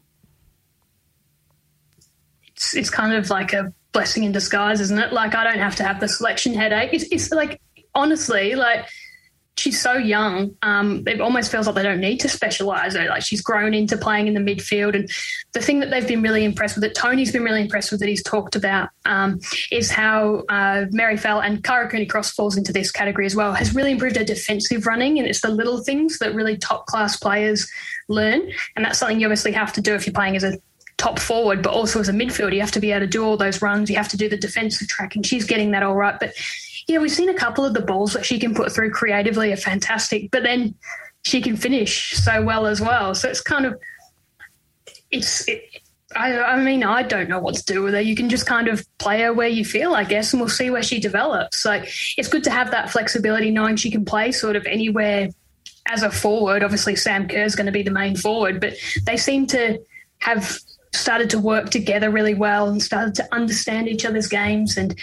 [2.47, 5.13] It's, it's kind of like a blessing in disguise, isn't it?
[5.13, 6.89] Like I don't have to have the selection headache.
[6.93, 7.61] It's, it's like
[7.95, 8.87] honestly, like
[9.57, 10.55] she's so young.
[10.61, 13.05] Um, it almost feels like they don't need to specialise her.
[13.05, 15.09] Like she's grown into playing in the midfield, and
[15.53, 18.09] the thing that they've been really impressed with, that Tony's been really impressed with, that
[18.09, 19.39] he's talked about, um,
[19.71, 23.53] is how uh, Mary Fell and Kyra Cooney Cross falls into this category as well.
[23.53, 27.17] Has really improved her defensive running, and it's the little things that really top class
[27.17, 27.69] players
[28.07, 28.41] learn,
[28.75, 30.57] and that's something you obviously have to do if you're playing as a
[30.97, 33.35] top forward, but also as a midfielder, you have to be able to do all
[33.35, 33.89] those runs.
[33.89, 36.19] You have to do the defensive track, and she's getting that all right.
[36.19, 36.33] But
[36.87, 39.57] yeah, we've seen a couple of the balls that she can put through creatively are
[39.57, 40.75] fantastic, but then
[41.23, 43.15] she can finish so well as well.
[43.15, 43.79] So it's kind of
[45.11, 45.47] it's.
[45.47, 45.63] It,
[46.15, 48.01] I, I mean, I don't know what to do with her.
[48.01, 50.69] You can just kind of play her where you feel, I guess, and we'll see
[50.69, 51.65] where she develops.
[51.65, 55.29] Like it's good to have that flexibility, knowing she can play sort of anywhere
[55.87, 56.63] as a forward.
[56.63, 59.79] Obviously, Sam Kerr is going to be the main forward, but they seem to
[60.19, 60.59] have
[60.93, 64.77] started to work together really well and started to understand each other's games.
[64.77, 64.97] And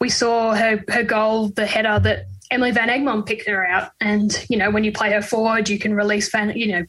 [0.00, 3.90] we saw her her goal, the header that Emily Van Egmond picked her out.
[4.00, 6.56] And you know, when you play her forward, you can release Van.
[6.56, 6.84] You know,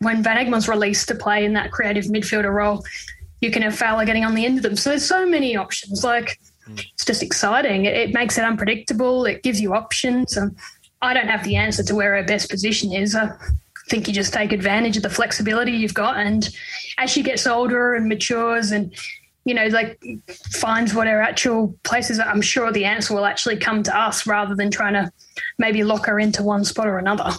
[0.00, 2.84] when Van Egmond's released to play in that creative midfielder role,
[3.40, 4.76] you can have Fowler getting on the end of them.
[4.76, 6.04] So there's so many options.
[6.04, 6.38] Like
[6.76, 7.84] it's just exciting.
[7.86, 9.24] It, it makes it unpredictable.
[9.24, 10.36] It gives you options.
[10.36, 10.56] And
[11.02, 13.14] I don't have the answer to where her best position is.
[13.14, 13.30] I
[13.88, 16.48] think you just take advantage of the flexibility you've got and
[17.00, 18.94] as she gets older and matures and
[19.44, 23.56] you know like finds what her actual place is i'm sure the answer will actually
[23.56, 25.10] come to us rather than trying to
[25.58, 27.30] maybe lock her into one spot or another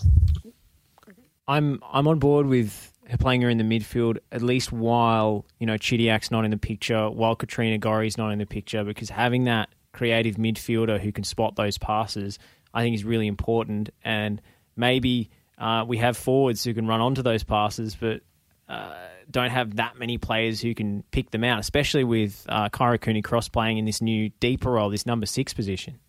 [1.52, 5.68] I'm I'm on board with her playing her in the midfield at least while you
[5.68, 9.44] know Chidiac's not in the picture, while Katrina Gorry's not in the picture, because having
[9.46, 12.40] that creative midfielder who can spot those passes,
[12.74, 13.90] I think is really important.
[14.04, 14.42] And
[14.78, 18.22] maybe uh, we have forwards who can run onto those passes, but
[18.70, 18.96] uh,
[19.32, 23.22] don't have that many players who can pick them out, especially with uh, Kyra Cooney
[23.22, 26.00] Cross playing in this new deeper role, this number six position.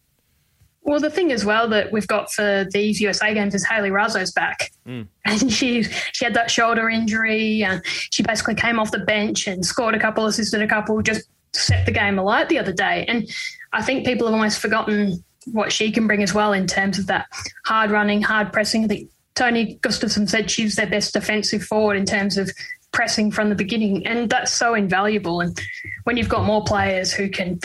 [0.85, 4.33] Well, the thing as well that we've got for these USA games is Hayley Raso's
[4.33, 5.07] back, mm.
[5.25, 9.65] and she she had that shoulder injury, and she basically came off the bench and
[9.65, 13.05] scored a couple, assisted a couple, just set the game alight the other day.
[13.07, 13.31] And
[13.73, 17.07] I think people have almost forgotten what she can bring as well in terms of
[17.07, 17.27] that
[17.65, 18.85] hard running, hard pressing.
[18.85, 22.51] I think Tony Gustavsson said she's their best defensive forward in terms of
[22.93, 25.41] pressing from the beginning, and that's so invaluable.
[25.41, 25.59] And
[26.05, 27.61] when you've got more players who can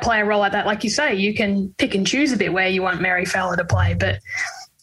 [0.00, 2.52] play a role like that, like you say, you can pick and choose a bit
[2.52, 3.94] where you want Mary Fowler to play.
[3.94, 4.20] But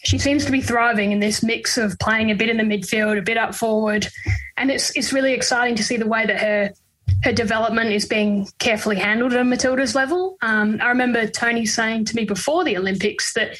[0.04, 3.18] she seems to be thriving in this mix of playing a bit in the midfield,
[3.18, 4.08] a bit up forward,
[4.58, 6.74] and it's it's really exciting to see the way that her
[7.24, 10.38] her development is being carefully handled at Matilda's level.
[10.42, 13.58] Um, I remember Tony saying to me before the Olympics that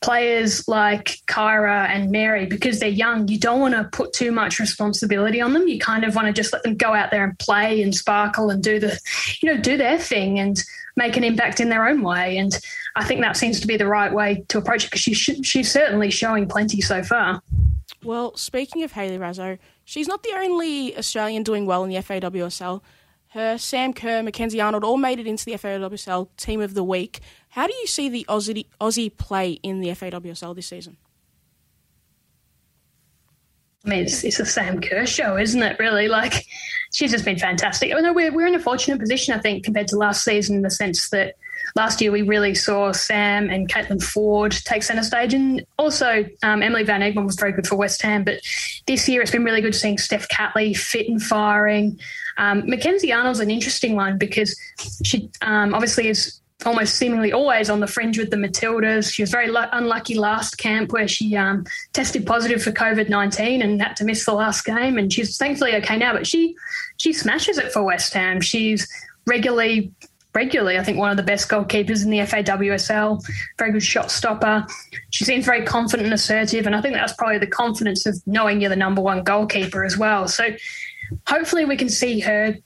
[0.00, 4.60] players like Kyra and Mary, because they're young, you don't want to put too much
[4.60, 5.66] responsibility on them.
[5.66, 8.50] You kind of want to just let them go out there and play and sparkle
[8.50, 8.98] and do the,
[9.40, 10.62] you know, do their thing and
[10.96, 12.36] make an impact in their own way.
[12.36, 12.58] And
[12.96, 15.70] I think that seems to be the right way to approach it because she she's
[15.70, 17.42] certainly showing plenty so far.
[18.04, 19.58] Well, speaking of Hayley Raso,
[19.88, 22.82] she's not the only Australian doing well in the FAWSL.
[23.28, 27.20] Her, Sam Kerr, Mackenzie Arnold all made it into the FAWSL Team of the Week.
[27.50, 30.98] How do you see the Aussie, Aussie play in the FAWSL this season?
[33.86, 35.78] I mean, it's, it's a Sam Kerr show, isn't it?
[35.78, 36.44] Really, like
[36.92, 37.94] she's just been fantastic.
[37.94, 40.62] I know we're we're in a fortunate position, I think, compared to last season in
[40.62, 41.36] the sense that
[41.74, 46.62] last year we really saw Sam and Caitlin Foord take centre stage, and also um,
[46.62, 48.24] Emily Van Egmond was very good for West Ham.
[48.24, 48.40] But
[48.86, 51.98] this year it's been really good seeing Steph Catley fit and firing.
[52.36, 54.58] Um, Mackenzie Arnold's an interesting one because
[55.04, 59.12] she um, obviously is almost seemingly always on the fringe with the Matildas.
[59.12, 63.62] She was very lu- unlucky last camp where she um, tested positive for COVID nineteen
[63.62, 64.98] and had to miss the last game.
[64.98, 66.56] And she's thankfully okay now, but she
[66.96, 68.40] she smashes it for West Ham.
[68.40, 68.88] She's
[69.26, 69.92] regularly
[70.34, 73.24] regularly, I think, one of the best goalkeepers in the FAWSL,
[73.58, 74.66] very good shot stopper.
[75.10, 78.60] She seems very confident and assertive, and I think that's probably the confidence of knowing
[78.60, 80.28] you're the number one goalkeeper as well.
[80.28, 80.50] So
[81.26, 82.56] hopefully we can see her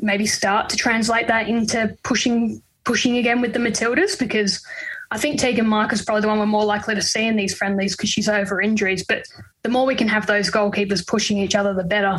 [0.00, 4.62] maybe start to translate that into pushing pushing again with the Matildas because
[5.10, 7.54] I think Teagan Micah is probably the one we're more likely to see in these
[7.54, 9.04] friendlies because she's over injuries.
[9.04, 9.26] But
[9.62, 12.18] the more we can have those goalkeepers pushing each other, the better.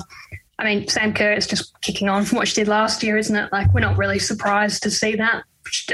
[0.57, 3.35] I mean, Sam Kerr is just kicking on from what she did last year, isn't
[3.35, 3.51] it?
[3.51, 5.43] Like, we're not really surprised to see that.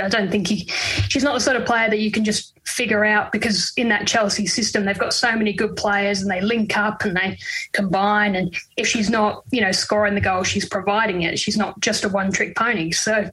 [0.02, 0.66] I don't think he,
[1.08, 4.06] she's not the sort of player that you can just figure out because in that
[4.06, 7.40] Chelsea system, they've got so many good players and they link up and they
[7.72, 8.36] combine.
[8.36, 11.40] And if she's not, you know, scoring the goal, she's providing it.
[11.40, 12.92] She's not just a one trick pony.
[12.92, 13.30] So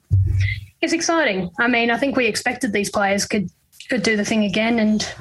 [0.81, 1.51] it's exciting.
[1.59, 3.49] I mean, I think we expected these players could
[3.89, 5.11] could do the thing again, and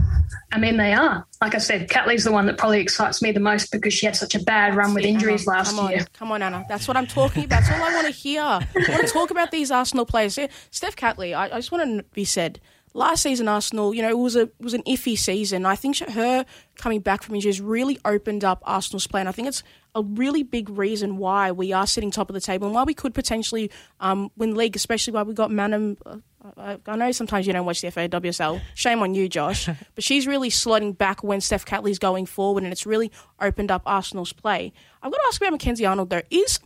[0.50, 1.26] I mean they are.
[1.42, 4.16] Like I said, Catley's the one that probably excites me the most because she had
[4.16, 6.06] such a bad run with injuries Anna, last come on, year.
[6.14, 6.64] Come on, Anna.
[6.68, 7.62] That's what I'm talking about.
[7.62, 8.42] That's all I want to hear.
[8.42, 10.38] I want to talk about these Arsenal players.
[10.70, 12.61] Steph Catley, I, I just want to be said.
[12.98, 15.64] Last season, Arsenal, you know, it was a it was an iffy season.
[15.64, 19.28] I think her coming back from injuries really opened up Arsenal's plan.
[19.28, 19.62] I think it's
[19.94, 22.94] a really big reason why we are sitting top of the table and why we
[22.94, 25.96] could potentially um, win league, especially why we got Manham.
[26.04, 26.16] Uh,
[26.56, 28.61] I, I know sometimes you don't watch the FAWSL.
[28.74, 29.66] Shame on you, Josh.
[29.94, 33.82] but she's really slotting back when Steph Catley's going forward, and it's really opened up
[33.87, 34.72] Arsenal's play.
[35.04, 36.22] I've got to ask about Mackenzie Arnold, though.
[36.30, 36.58] Is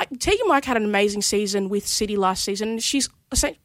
[0.00, 2.78] I, Teagan Micah had an amazing season with City last season.
[2.78, 3.10] She's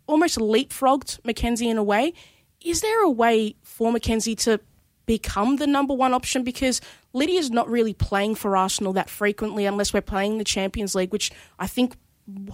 [0.05, 2.13] almost leapfrogged Mackenzie in a way.
[2.59, 4.59] Is there a way for Mackenzie to
[5.05, 6.43] become the number one option?
[6.43, 6.81] Because
[7.13, 11.31] Lydia's not really playing for Arsenal that frequently unless we're playing the Champions League, which
[11.57, 11.95] I think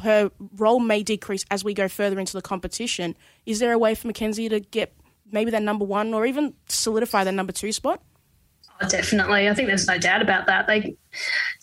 [0.01, 3.15] her role may decrease as we go further into the competition.
[3.47, 4.93] Is there a way for Mackenzie to get
[5.31, 8.03] maybe that number one or even solidify that number two spot?
[8.89, 9.49] Definitely.
[9.49, 10.67] I think there's no doubt about that.
[10.67, 10.95] They,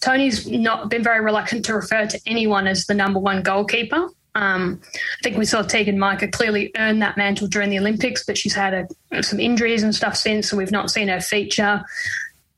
[0.00, 4.08] Tony's not been very reluctant to refer to anyone as the number one goalkeeper.
[4.34, 8.38] Um, I think we saw Teagan Micah clearly earn that mantle during the Olympics, but
[8.38, 11.82] she's had a, some injuries and stuff since, so we've not seen her feature.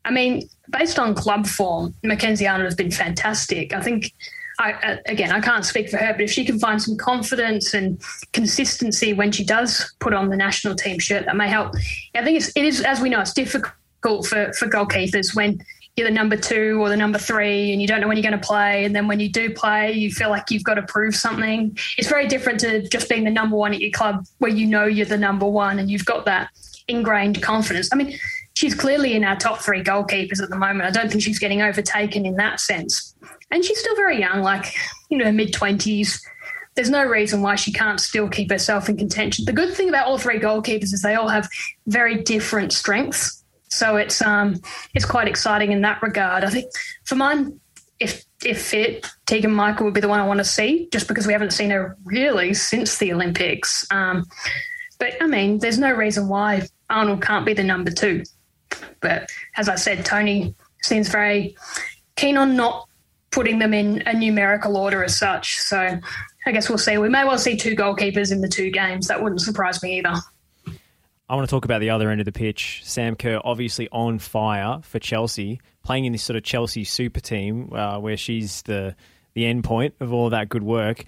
[0.05, 3.73] I mean, based on club form, Mackenzie Arnold has been fantastic.
[3.73, 4.13] I think
[4.59, 7.99] I, again, I can't speak for her, but if she can find some confidence and
[8.35, 11.75] consistency when she does put on the national team shirt, that may help.
[12.15, 15.61] I think it's, it is, as we know, it's difficult for, for goalkeepers when
[15.97, 18.41] you're the number two or the number three and you don't know when you're going
[18.41, 18.85] to play.
[18.85, 21.77] And then when you do play, you feel like you've got to prove something.
[21.99, 24.85] It's very different to just being the number one at your club where you know
[24.85, 26.51] you're the number one and you've got that
[26.89, 27.89] ingrained confidence.
[27.93, 28.19] I mean,
[28.55, 30.83] she's clearly in our top three goalkeepers at the moment.
[30.83, 33.15] I don't think she's getting overtaken in that sense.
[33.51, 34.73] And she's still very young, like,
[35.09, 36.21] you know, mid 20s.
[36.77, 39.45] There's no reason why she can't still keep herself in contention.
[39.45, 41.49] The good thing about all three goalkeepers is they all have
[41.87, 43.40] very different strengths.
[43.71, 44.61] So it's um
[44.95, 46.45] it's quite exciting in that regard.
[46.45, 46.71] I think
[47.05, 47.61] for mine,
[47.99, 51.27] if if fit, Teagan Micah would be the one I want to see, just because
[51.27, 53.87] we haven't seen her really since the Olympics.
[53.91, 54.25] Um,
[54.99, 58.25] but I mean, there's no reason why Arnold can't be the number two.
[59.01, 61.57] But as I said, Tony seems very
[62.17, 62.89] keen on not
[63.31, 65.59] putting them in a numerical order as such.
[65.59, 65.99] So
[66.47, 66.99] I guess we'll see.
[66.99, 69.07] We may well see two goalkeepers in the two games.
[69.09, 70.15] That wouldn't surprise me either.
[71.31, 72.81] I want to talk about the other end of the pitch.
[72.83, 77.73] Sam Kerr, obviously on fire for Chelsea, playing in this sort of Chelsea super team
[77.73, 78.97] uh, where she's the
[79.35, 81.05] the end point of all that good work.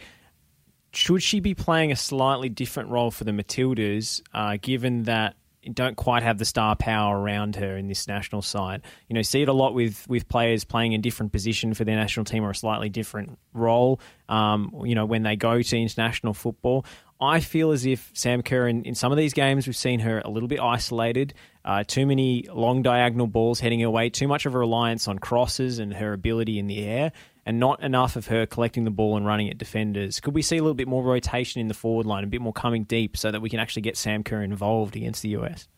[0.92, 5.34] Should she be playing a slightly different role for the Matildas, uh, given that
[5.72, 8.82] don't quite have the star power around her in this national side.
[9.08, 11.96] You know, see it a lot with with players playing in different position for their
[11.96, 14.00] national team or a slightly different role.
[14.28, 16.84] Um, you know, when they go to international football,
[17.20, 20.20] I feel as if Sam Kerr in, in some of these games we've seen her
[20.24, 21.34] a little bit isolated.
[21.64, 24.10] Uh, too many long diagonal balls heading her way.
[24.10, 27.12] Too much of a reliance on crosses and her ability in the air
[27.44, 30.20] and not enough of her collecting the ball and running at defenders.
[30.20, 32.52] Could we see a little bit more rotation in the forward line, a bit more
[32.52, 35.68] coming deep, so that we can actually get Sam Kerr involved against the US?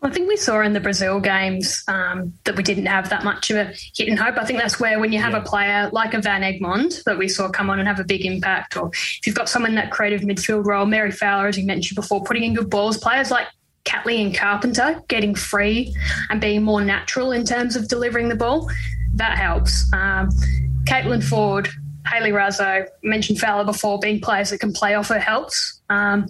[0.00, 3.50] I think we saw in the Brazil games um, that we didn't have that much
[3.50, 3.64] of a
[3.96, 4.36] hit and hope.
[4.38, 5.40] I think that's where when you have yeah.
[5.40, 8.24] a player like a Van Egmond that we saw come on and have a big
[8.24, 11.66] impact, or if you've got someone in that creative midfield role, Mary Fowler, as you
[11.66, 13.48] mentioned before, putting in good balls, players like
[13.82, 15.92] Kathleen Carpenter getting free
[16.30, 18.70] and being more natural in terms of delivering the ball.
[19.14, 19.92] That helps.
[19.92, 20.30] Um,
[20.88, 21.68] Caitlin Foord,
[22.06, 25.80] Hayley Raso, mentioned Fowler before, being players that can play off her helps.
[25.90, 26.26] Um,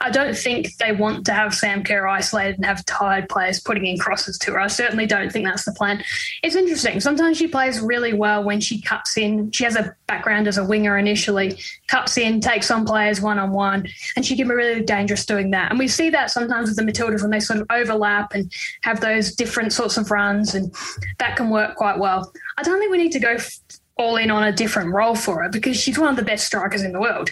[0.00, 3.86] I don't think they want to have Sam Kerr isolated and have tired players putting
[3.86, 4.60] in crosses to her.
[4.60, 6.02] I certainly don't think that's the plan.
[6.42, 7.00] It's interesting.
[7.00, 9.50] Sometimes she plays really well when she cuts in.
[9.52, 11.58] She has a background as a winger initially,
[11.88, 15.50] cuts in, takes on players one on one, and she can be really dangerous doing
[15.52, 15.70] that.
[15.70, 18.52] And we see that sometimes with the Matildas when they sort of overlap and
[18.82, 20.74] have those different sorts of runs, and
[21.18, 22.32] that can work quite well.
[22.58, 23.36] I don't think we need to go
[24.00, 26.82] all in on a different role for her because she's one of the best strikers
[26.82, 27.28] in the world.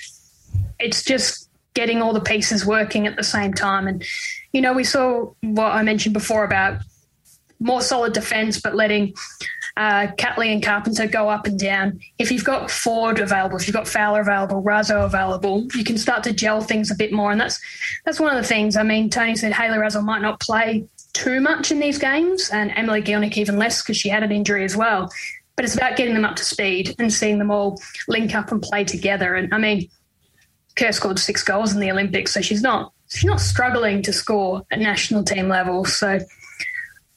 [0.79, 3.89] It's just getting all the pieces working at the same time.
[3.89, 4.05] And,
[4.53, 6.83] you know, we saw what I mentioned before about
[7.59, 9.15] more solid defence, but letting
[9.79, 12.01] uh, Catley and Carpenter go up and down.
[12.19, 16.23] If you've got Foord available, if you've got Fowler available, Raso available, you can start
[16.25, 17.33] to gel things a bit more.
[17.33, 17.59] And that's
[18.05, 18.77] that's one of the things.
[18.77, 22.73] I mean, Tony said Hayley Raso might not play too much in these games, and
[22.77, 25.11] Emily Gielnik even less because she had an injury as well
[25.59, 28.63] but it's about getting them up to speed and seeing them all link up and
[28.63, 29.35] play together.
[29.35, 29.91] And I mean,
[30.77, 34.65] Kerr scored six goals in the Olympics, so she's not she's not struggling to score
[34.71, 35.85] at national team level.
[35.85, 36.21] So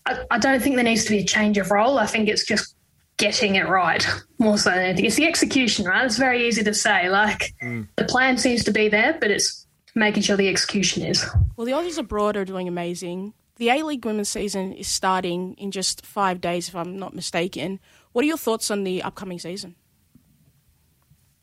[0.07, 1.99] I, I don't think there needs to be a change of role.
[1.99, 2.73] I think it's just
[3.17, 4.03] getting it right
[4.39, 5.05] more so than anything.
[5.05, 6.03] It's the execution, right?
[6.03, 7.09] It's very easy to say.
[7.09, 7.87] Like mm.
[7.95, 11.23] the plan seems to be there, but it's making sure the execution is.
[11.57, 13.35] Well, the Aussies abroad are doing amazing.
[13.57, 17.79] The A League women's season is starting in just five days, if I'm not mistaken.
[18.13, 19.75] What are your thoughts on the upcoming season?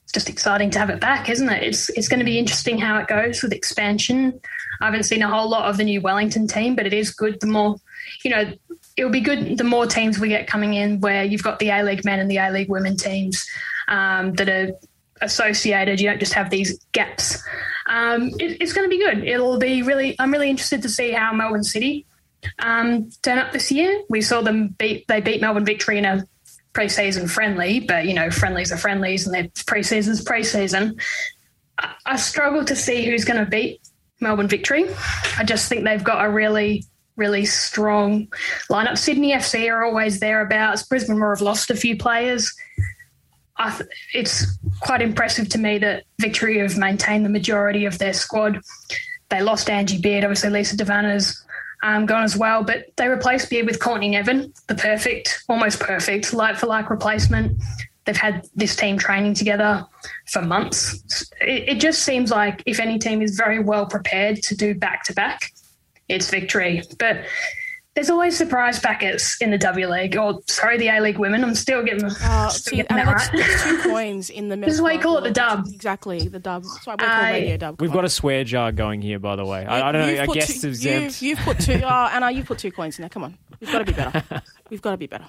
[0.05, 1.63] It's just exciting to have it back, isn't it?
[1.63, 4.41] It's it's going to be interesting how it goes with expansion.
[4.81, 7.39] I haven't seen a whole lot of the new Wellington team, but it is good.
[7.41, 7.77] The more,
[8.23, 8.53] you know,
[8.97, 9.59] it'll be good.
[9.59, 12.31] The more teams we get coming in, where you've got the A League men and
[12.31, 13.47] the A League women teams
[13.89, 14.71] um, that are
[15.21, 16.01] associated.
[16.01, 17.43] You don't just have these gaps.
[17.91, 19.25] Um, it, it's going to be good.
[19.25, 20.17] It'll be really.
[20.19, 22.07] I'm really interested to see how Melbourne City
[22.61, 24.03] um, turn up this year.
[24.09, 25.07] We saw them beat.
[25.07, 26.27] They beat Melbourne Victory in a
[26.75, 31.01] preseason friendly, but you know, friendlies are friendlies and their preseason's preseason.
[31.79, 33.81] I, I struggle to see who's going to beat
[34.21, 34.87] Melbourne Victory.
[35.37, 36.85] I just think they've got a really,
[37.17, 38.29] really strong
[38.71, 38.99] lineup.
[38.99, 40.83] Sydney FC are always thereabouts.
[40.85, 42.55] Brisbane Roar have lost a few players.
[43.59, 48.61] Th- it's quite impressive to me that Victory have maintained the majority of their squad.
[49.31, 51.45] They lost Angie Beard, obviously Lisa De Vanna's
[51.83, 52.63] um, gone as well.
[52.63, 57.61] But they replaced Beard with Courtney Nevin, the perfect, almost perfect, like for like replacement.
[58.05, 59.87] They've had this team training together
[60.27, 61.31] for months.
[61.41, 65.05] It, it just seems like if any team is very well prepared to do back
[65.05, 65.53] to back,
[66.09, 66.83] it's victory.
[66.99, 67.25] But
[67.99, 71.43] there's always surprise packets in the W League, or sorry, the A League women.
[71.43, 73.59] I'm still getting, uh, still see, getting that right.
[73.65, 74.57] two coins in the.
[74.57, 74.69] Middle.
[74.69, 75.67] This is why you call it the dub.
[75.67, 76.63] Exactly, the dub.
[76.63, 77.81] That's why we call uh, radio dub.
[77.81, 79.67] We've got a swear jar going here, by the way.
[79.67, 80.23] I, I don't know.
[80.23, 81.83] I guess two, you've, you've, put two.
[81.89, 83.09] Oh, Anna, you've put two coins in there.
[83.09, 84.43] Come on, we've got to be better.
[84.71, 85.27] we've got to be better.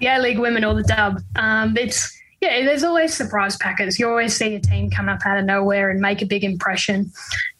[0.00, 1.20] The A League women or the dub.
[1.36, 3.98] Um, it's yeah, there's always surprise packets.
[3.98, 7.10] You always see a team come up out of nowhere and make a big impression.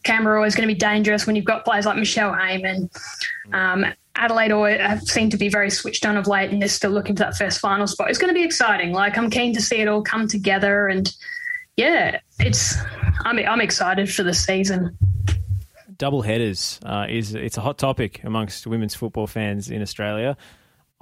[0.03, 2.91] Canberra always going to be dangerous when you've got players like Michelle Heyman.
[3.53, 7.17] Um, Adelaide have seemed to be very switched on of late, and they're still looking
[7.17, 8.11] for that first final spot.
[8.11, 8.93] It's going to be exciting.
[8.93, 11.11] Like I'm keen to see it all come together, and
[11.77, 12.77] yeah, it's
[13.25, 14.97] I'm I'm excited for the season.
[15.97, 20.37] Double headers uh, is it's a hot topic amongst women's football fans in Australia.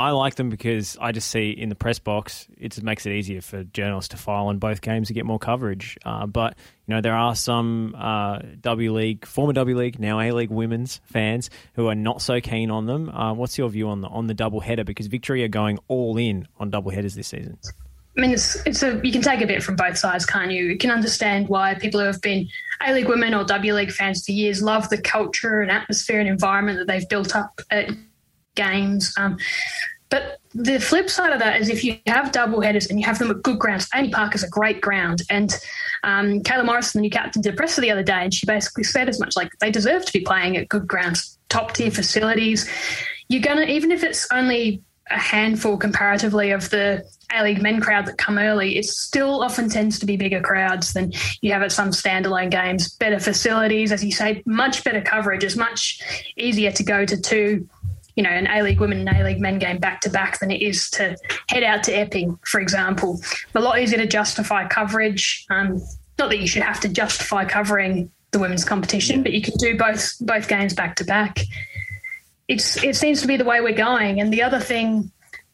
[0.03, 3.41] I like them because I just see in the press box it makes it easier
[3.41, 5.97] for journalists to file on both games to get more coverage.
[6.05, 10.33] Uh, but you know there are some uh, W League, former W League, now A
[10.33, 13.11] League women's fans who are not so keen on them.
[13.11, 14.83] Uh, what's your view on the on the double header?
[14.83, 17.57] Because Victory are going all in on double headers this season.
[18.19, 20.65] I mean, it's it's a you can take a bit from both sides, can't you?
[20.65, 22.49] You can understand why people who have been
[22.85, 26.29] A League women or W League fans for years love the culture and atmosphere and
[26.29, 27.91] environment that they've built up at
[28.55, 29.15] games.
[29.17, 29.39] Um,
[30.13, 33.19] but the flip side of that is if you have double headers and you have
[33.19, 35.23] them at good grounds, Park is a great ground.
[35.31, 35.51] And
[36.05, 38.85] um, Kayla Morrison, the new captain, did a presser the other day, and she basically
[38.85, 42.69] said as much like they deserve to be playing at good grounds, top tier facilities.
[43.29, 47.03] You're going to, even if it's only a handful comparatively of the
[47.35, 50.93] A League men crowd that come early, it still often tends to be bigger crowds
[50.93, 52.95] than you have at some standalone games.
[52.97, 55.43] Better facilities, as you say, much better coverage.
[55.43, 56.03] It's much
[56.37, 57.67] easier to go to two
[58.17, 60.51] you know, an A League women and A League men game back to back than
[60.51, 61.17] it is to
[61.49, 63.21] head out to Epping, for example.
[63.55, 65.47] A lot easier to justify coverage.
[65.51, 65.81] Um,
[66.19, 69.77] not that you should have to justify covering the women's competition, but you can do
[69.77, 71.41] both both games back to back.
[72.49, 74.21] It's it seems to be the way we're going.
[74.21, 75.11] And the other thing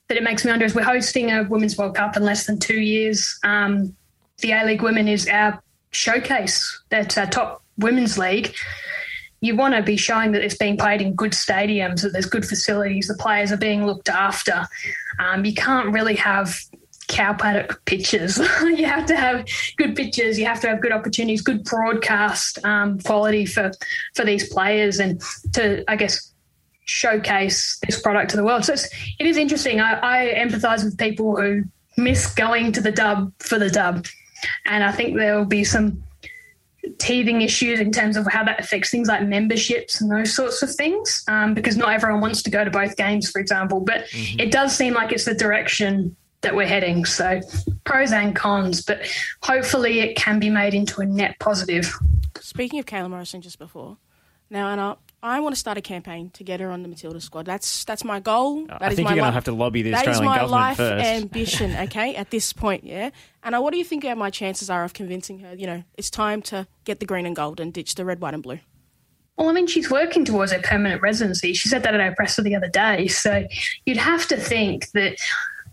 [0.09, 2.59] that it makes me wonder is we're hosting a Women's World Cup in less than
[2.59, 3.39] two years.
[3.45, 3.95] Um,
[4.39, 6.83] the A League Women is our showcase.
[6.89, 8.55] That's our top women's league
[9.41, 12.45] you want to be showing that it's being played in good stadiums, that there's good
[12.45, 14.67] facilities, the players are being looked after.
[15.19, 16.59] Um, you can't really have
[17.09, 18.39] cow paddock pitches.
[18.63, 20.39] you have to have good pitches.
[20.39, 23.73] You have to have good opportunities, good broadcast um, quality for
[24.15, 25.21] for these players, and
[25.55, 26.33] to I guess
[26.85, 28.65] showcase this product to the world.
[28.65, 29.81] So it's, it is interesting.
[29.81, 31.65] I, I empathise with people who
[31.97, 34.07] miss going to the dub for the dub,
[34.67, 36.03] and I think there will be some
[36.99, 40.73] teething issues in terms of how that affects things like memberships and those sorts of
[40.75, 44.41] things um, because not everyone wants to go to both games for example but mm-hmm.
[44.41, 47.41] it does seem like it's the direction that we're heading so
[47.85, 49.01] pros and cons but
[49.43, 51.93] hopefully it can be made into a net positive
[52.41, 53.97] speaking of Kayla Morrison just before
[54.49, 57.45] now Anna I want to start a campaign to get her on the Matilda squad.
[57.45, 58.67] That's that's my goal.
[58.67, 61.05] That I think you're going to have to lobby the Australian government life first.
[61.05, 61.75] ambition.
[61.89, 63.11] Okay, at this point, yeah.
[63.43, 65.55] And uh, what do you think my chances are of convincing her?
[65.55, 68.35] You know, it's time to get the green and gold and ditch the red, white,
[68.35, 68.61] and blue.
[69.37, 71.55] Well, I mean, she's working towards a permanent residency.
[71.55, 73.07] She said that at our presser the other day.
[73.07, 73.47] So
[73.87, 75.19] you'd have to think that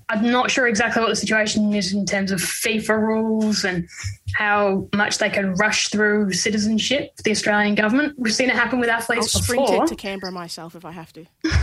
[0.10, 3.88] I'm not sure exactly what the situation is in terms of FIFA rules and
[4.36, 8.14] how much they can rush through citizenship for the Australian government.
[8.18, 9.68] We've seen it happen with athletes I'll before.
[9.68, 11.26] sprint it to Canberra myself if I have to.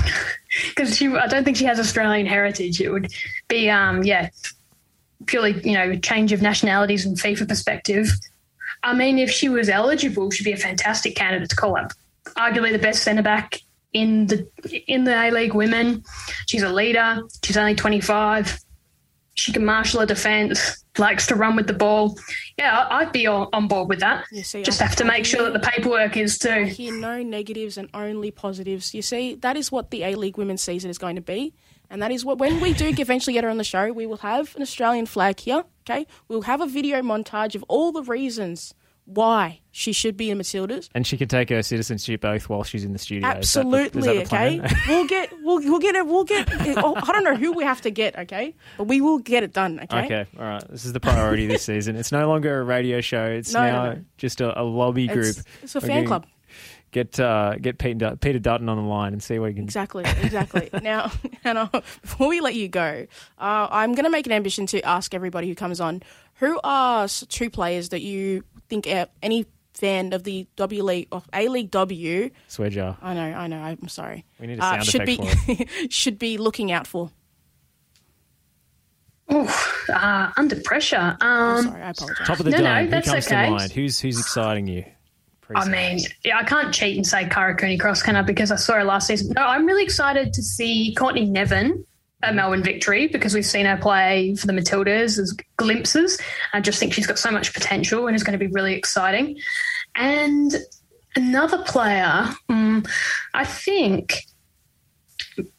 [0.69, 2.79] Because I don't think she has Australian heritage.
[2.79, 3.11] It would
[3.49, 4.29] be, um, yeah,
[5.25, 8.09] purely, you know, change of nationalities and FIFA perspective.
[8.83, 11.93] I mean, if she was eligible, she'd be a fantastic candidate to call up.
[12.37, 13.63] Arguably the best centre back
[13.93, 14.49] in the
[14.87, 16.05] in the A League women.
[16.47, 17.21] She's a leader.
[17.43, 18.59] She's only 25.
[19.35, 20.85] She can marshal a defence.
[20.99, 22.19] Likes to run with the ball.
[22.59, 24.27] Yeah, I'd be on board with that.
[24.31, 26.51] You see, Just I, have to make sure that the paperwork is too.
[26.51, 28.95] I hear no negatives and only positives.
[28.95, 31.55] You see, that is what the A League women's season is going to be.
[31.89, 34.19] And that is what, when we do eventually get her on the show, we will
[34.19, 35.65] have an Australian flag here.
[35.89, 36.07] Okay.
[36.29, 38.75] We'll have a video montage of all the reasons
[39.05, 40.89] why she should be in Matildas.
[40.95, 43.29] And she can take her citizenship oath while she's in the studio.
[43.29, 44.61] Absolutely, the, okay.
[44.89, 46.07] we'll get we'll we'll get it.
[46.07, 46.49] We'll get.
[46.79, 49.53] Oh, I don't know who we have to get, okay, but we will get it
[49.53, 50.05] done, okay.
[50.05, 50.69] Okay, all right.
[50.69, 51.97] This is the priority this season.
[51.97, 53.25] It's no longer a radio show.
[53.25, 54.05] It's no, now no, no.
[54.19, 55.27] just a, a, lobby group.
[55.27, 56.27] It's, it's a fan club.
[56.93, 59.65] Get uh, get Peter, Peter Dutton on the line and see what he can.
[59.65, 60.69] Exactly, exactly.
[60.83, 61.11] now,
[61.43, 61.71] Hannah,
[62.03, 63.07] before we let you go,
[63.39, 66.03] uh, I'm going to make an ambition to ask everybody who comes on
[66.43, 68.87] who are two players that you think
[69.23, 72.31] any fan of the W League of A League W.
[72.49, 72.97] Swear jar.
[73.03, 73.61] I know, I know.
[73.61, 74.25] I'm sorry.
[74.39, 77.11] We need a sound uh, should be should be looking out for.
[79.29, 81.17] Oh, uh, under pressure.
[81.21, 82.27] Um, sorry, I apologize.
[82.27, 82.85] Top of the no, dome.
[82.85, 83.45] No, that's Who comes okay.
[83.47, 83.73] to mind?
[83.73, 84.85] Who's who's exciting you?
[85.55, 88.23] I mean, yeah, I can't cheat and say Kyra Cooney Cross, can I?
[88.23, 89.33] Because I saw her last season.
[89.37, 91.85] No, I'm really excited to see Courtney Nevin
[92.23, 96.21] a Melbourne victory because we've seen her play for the Matildas as glimpses.
[96.53, 99.39] I just think she's got so much potential and is going to be really exciting.
[99.95, 100.55] And
[101.17, 102.85] another player, um,
[103.35, 104.25] I think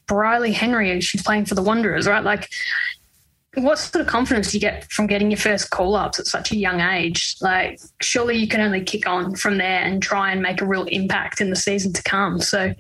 [0.08, 2.24] Bryleigh Henry, she's playing for the Wanderers, right?
[2.24, 2.50] Like,
[3.56, 6.52] what sort of confidence do you get from getting your first call ups at such
[6.52, 7.36] a young age?
[7.40, 10.86] Like, surely you can only kick on from there and try and make a real
[10.86, 12.40] impact in the season to come.
[12.40, 12.74] So,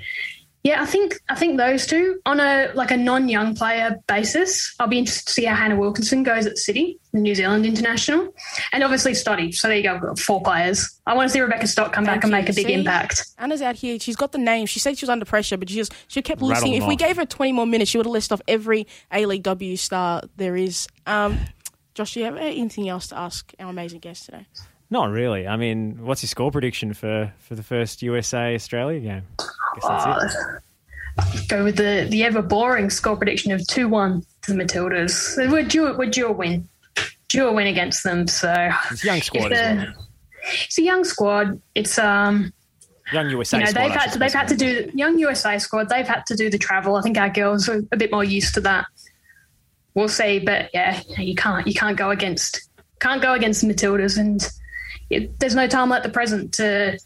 [0.63, 4.73] yeah, I think I think those two on a like a non-young player basis.
[4.79, 8.33] I'll be interested to see how Hannah Wilkinson goes at City, the New Zealand international,
[8.71, 9.53] and obviously Stotty.
[9.53, 10.99] So there you go, I've got four players.
[11.05, 13.25] I want to see Rebecca Stott come Thank back and make a big see, impact.
[13.37, 13.99] Anna's out here.
[13.99, 14.65] She's got the name.
[14.65, 16.73] She said she was under pressure, but she just she kept listing.
[16.73, 19.43] If we gave her twenty more minutes, she would have listed off every A League
[19.43, 20.87] W star there is.
[21.05, 21.39] Um,
[21.93, 24.47] Josh, do you have anything else to ask our amazing guest today?
[24.89, 25.45] Not really.
[25.47, 29.23] I mean, what's your score prediction for, for the first USA Australia game?
[31.47, 35.51] Go with the, the ever boring score prediction of 2 1 to the Matildas.
[35.51, 36.67] We're due, we're due a win.
[37.27, 38.27] Due a win against them.
[38.27, 38.53] So
[38.91, 39.93] it's a young squad well.
[40.65, 41.61] It's a young squad.
[41.75, 42.53] It's um
[43.11, 43.81] young USA you know, squad.
[43.83, 45.89] They've had to, they've had to do young USA squad.
[45.89, 46.95] They've had to do the travel.
[46.95, 48.85] I think our girls are a bit more used to that.
[49.95, 52.69] We'll see, but yeah, you can't you can't go against
[52.99, 54.47] can't go against the Matildas and
[55.09, 56.97] it, there's no time like the present to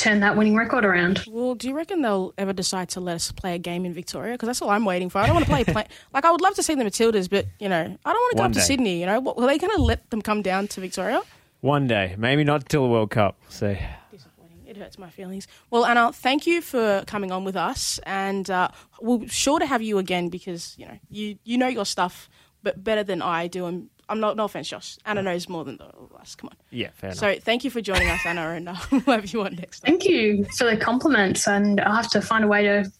[0.00, 1.22] turn that winning record around.
[1.28, 4.32] Well, do you reckon they'll ever decide to let us play a game in Victoria?
[4.34, 5.18] Because that's all I'm waiting for.
[5.18, 7.46] I don't want to play, play like I would love to see the Matildas, but
[7.58, 8.60] you know, I don't want to go One up day.
[8.60, 9.00] to Sydney.
[9.00, 11.20] You know, what, are they going to let them come down to Victoria?
[11.60, 13.38] One day, maybe not until the World Cup.
[13.50, 13.76] So
[14.10, 14.58] disappointing.
[14.66, 15.46] It hurts my feelings.
[15.70, 18.68] Well, Anna, thank you for coming on with us, and uh,
[19.02, 22.30] we'll be sure to have you again because you know you you know your stuff,
[22.62, 24.36] but better than I do, and I'm not.
[24.36, 24.98] No offense, Josh.
[25.06, 26.34] Anna knows more than the of us.
[26.34, 26.56] Come on.
[26.70, 27.18] Yeah, fair enough.
[27.18, 27.44] so enough.
[27.44, 29.92] thank you for joining us, Anna, and uh, we'll have you on next time.
[29.92, 32.92] Thank you for the compliments, and I'll have to find a way to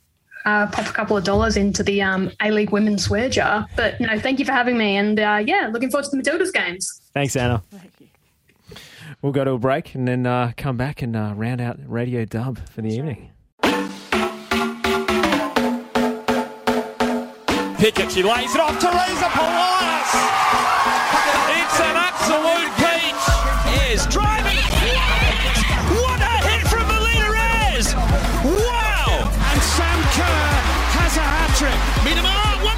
[0.45, 3.67] uh, pop a couple of dollars into the um, A League Women's Swear Jar.
[3.77, 6.53] But no, thank you for having me, and uh, yeah, looking forward to the Matildas
[6.53, 6.89] games.
[7.13, 7.63] Thanks, Anna.
[7.71, 8.77] Thank you.
[9.21, 12.25] we'll go to a break and then uh, come back and uh, round out Radio
[12.25, 13.33] Dub for the evening.
[17.81, 18.79] Pickett, she lays it off.
[18.79, 21.00] Teresa Polias.
[22.21, 23.17] It's an absolute peach.
[23.91, 24.59] Is driving.
[26.05, 27.95] What a hit from Melina Ayres.
[28.45, 29.25] Wow.
[29.25, 30.45] And Sam Kerr
[31.01, 31.81] has a hat trick.
[32.05, 32.77] Minamar, 1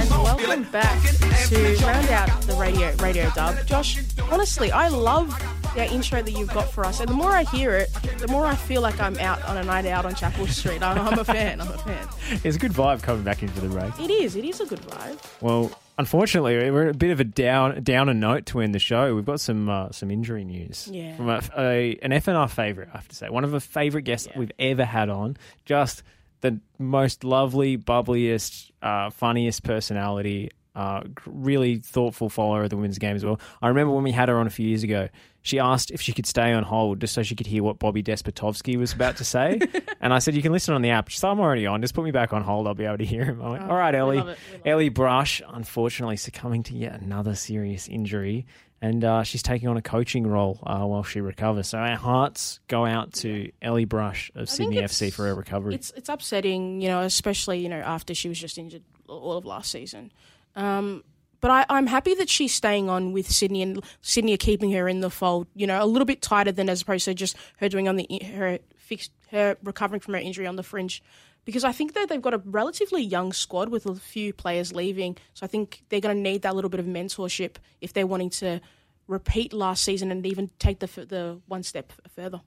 [0.00, 1.00] And welcome back
[1.46, 3.64] to round out the radio radio dub.
[3.64, 4.02] Josh,
[4.32, 5.30] honestly, I love
[5.74, 8.46] that intro that you've got for us, and the more I hear it, the more
[8.46, 10.82] I feel like I'm out on a night out on Chapel Street.
[10.82, 11.60] I'm, I'm a fan.
[11.60, 12.08] I'm a fan.
[12.44, 13.98] It's a good vibe coming back into the break.
[14.00, 14.36] It is.
[14.36, 15.18] It is a good vibe.
[15.40, 19.14] Well, unfortunately, we're a bit of a down down a note to end the show.
[19.14, 21.16] We've got some uh, some injury news Yeah.
[21.16, 22.88] from a, a, an FNR favourite.
[22.92, 24.38] I have to say, one of the favourite guests Yeah.
[24.38, 25.36] we've ever had on.
[25.64, 26.02] Just
[26.40, 30.50] the most lovely, bubbliest, uh, funniest personality.
[30.76, 33.40] Uh, really thoughtful follower of the women's game as well.
[33.60, 35.08] I remember when we had her on a few years ago.
[35.42, 38.02] She asked if she could stay on hold just so she could hear what Bobby
[38.02, 39.58] Despotovski was about to say,
[40.00, 41.80] and I said, "You can listen on the app." She's like, "I'm already on.
[41.80, 42.66] Just put me back on hold.
[42.66, 44.38] I'll be able to hear him." I went, Oh, "All right, Ellie." love it.
[44.66, 48.46] Ellie Brush, unfortunately, succumbing to yet another serious injury,
[48.82, 51.68] and uh, she's taking on a coaching role uh, while she recovers.
[51.68, 55.76] So our hearts go out to Ellie Brush of think Sydney FC for her recovery.
[55.76, 59.46] It's it's upsetting, you know, especially you know after she was just injured all of
[59.46, 60.12] last season.
[60.56, 61.04] Um,
[61.40, 64.88] but I, I'm happy that she's staying on with Sydney and Sydney are keeping her
[64.88, 65.46] in the fold.
[65.54, 68.08] You know, a little bit tighter than as opposed to just her doing on the
[68.34, 71.02] her fixed her recovering from her injury on the fringe.
[71.44, 75.16] Because I think that they've got a relatively young squad with a few players leaving,
[75.32, 78.28] so I think they're going to need that little bit of mentorship if they're wanting
[78.30, 78.60] to
[79.06, 82.42] repeat last season and even take the the one step further.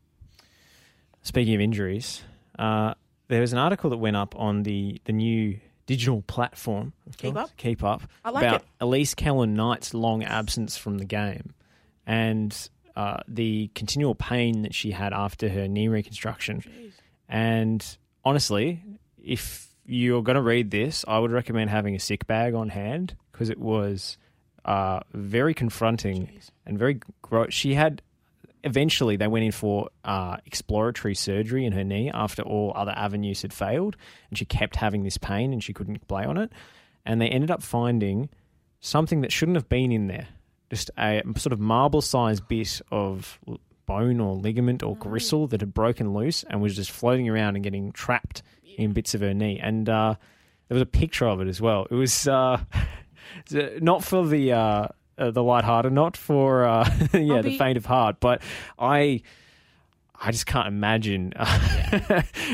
[1.23, 2.23] Speaking of injuries,
[2.57, 2.93] uh,
[3.27, 6.93] there was an article that went up on the, the new digital platform.
[7.17, 7.57] Keep course, Up?
[7.57, 8.01] Keep up.
[8.23, 8.67] I like about it.
[8.79, 11.53] Elise Kellond-Knight's long absence from the game
[12.05, 16.63] and uh, the continual pain that she had after her knee reconstruction.
[17.29, 17.85] And
[18.25, 18.83] honestly,
[19.23, 23.15] if you're going to read this, I would recommend having a sick bag on hand
[23.31, 24.17] because it was
[24.65, 26.29] uh, very confronting
[26.65, 27.53] and very gross.
[27.53, 28.01] She had
[28.63, 33.41] eventually they went in for uh, exploratory surgery in her knee after all other avenues
[33.41, 33.95] had failed,
[34.29, 36.51] and she kept having this pain and she couldn't play on it.
[37.05, 38.29] And they ended up finding
[38.79, 40.27] something that shouldn't have been in there,
[40.69, 43.39] just a sort of marble-sized bit of
[43.85, 47.63] bone or ligament or gristle that had broken loose and was just floating around and
[47.63, 48.43] getting trapped
[48.77, 49.59] in bits of her knee.
[49.61, 50.15] And uh,
[50.67, 51.87] there was a picture of it as well.
[51.89, 52.61] It was uh,
[53.81, 54.53] not for the.
[55.21, 58.41] Uh, the lighthearted, not for uh, yeah I'll the faint of heart, but
[58.79, 59.21] I
[60.19, 61.33] I just can't imagine.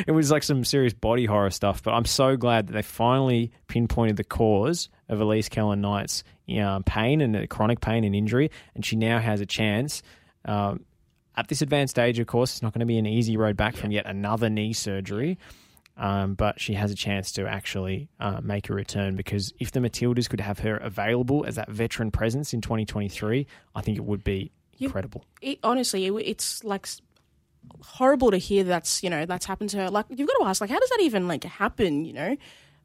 [0.06, 3.52] it was like some serious body horror stuff, but I'm so glad that they finally
[3.68, 8.86] pinpointed the cause of Elise Kellond-Knight's you know, pain and chronic pain and injury, and
[8.86, 10.02] she now has a chance.
[10.46, 10.86] Um,
[11.36, 13.76] at this advanced age, of course, it's not going to be an easy road back
[13.76, 15.38] from yet another knee surgery.
[16.00, 19.80] Um, but she has a chance to actually uh, make a return because if the
[19.80, 24.24] Matildas could have her available as that veteran presence in 2023, I think it would
[24.24, 25.26] be You- incredible.
[25.42, 26.88] it, honestly, it, it's like
[27.82, 29.90] horrible to hear that's you know that's happened to her.
[29.90, 32.06] Like you've got to ask, like, how does that even like happen?
[32.06, 32.38] You know,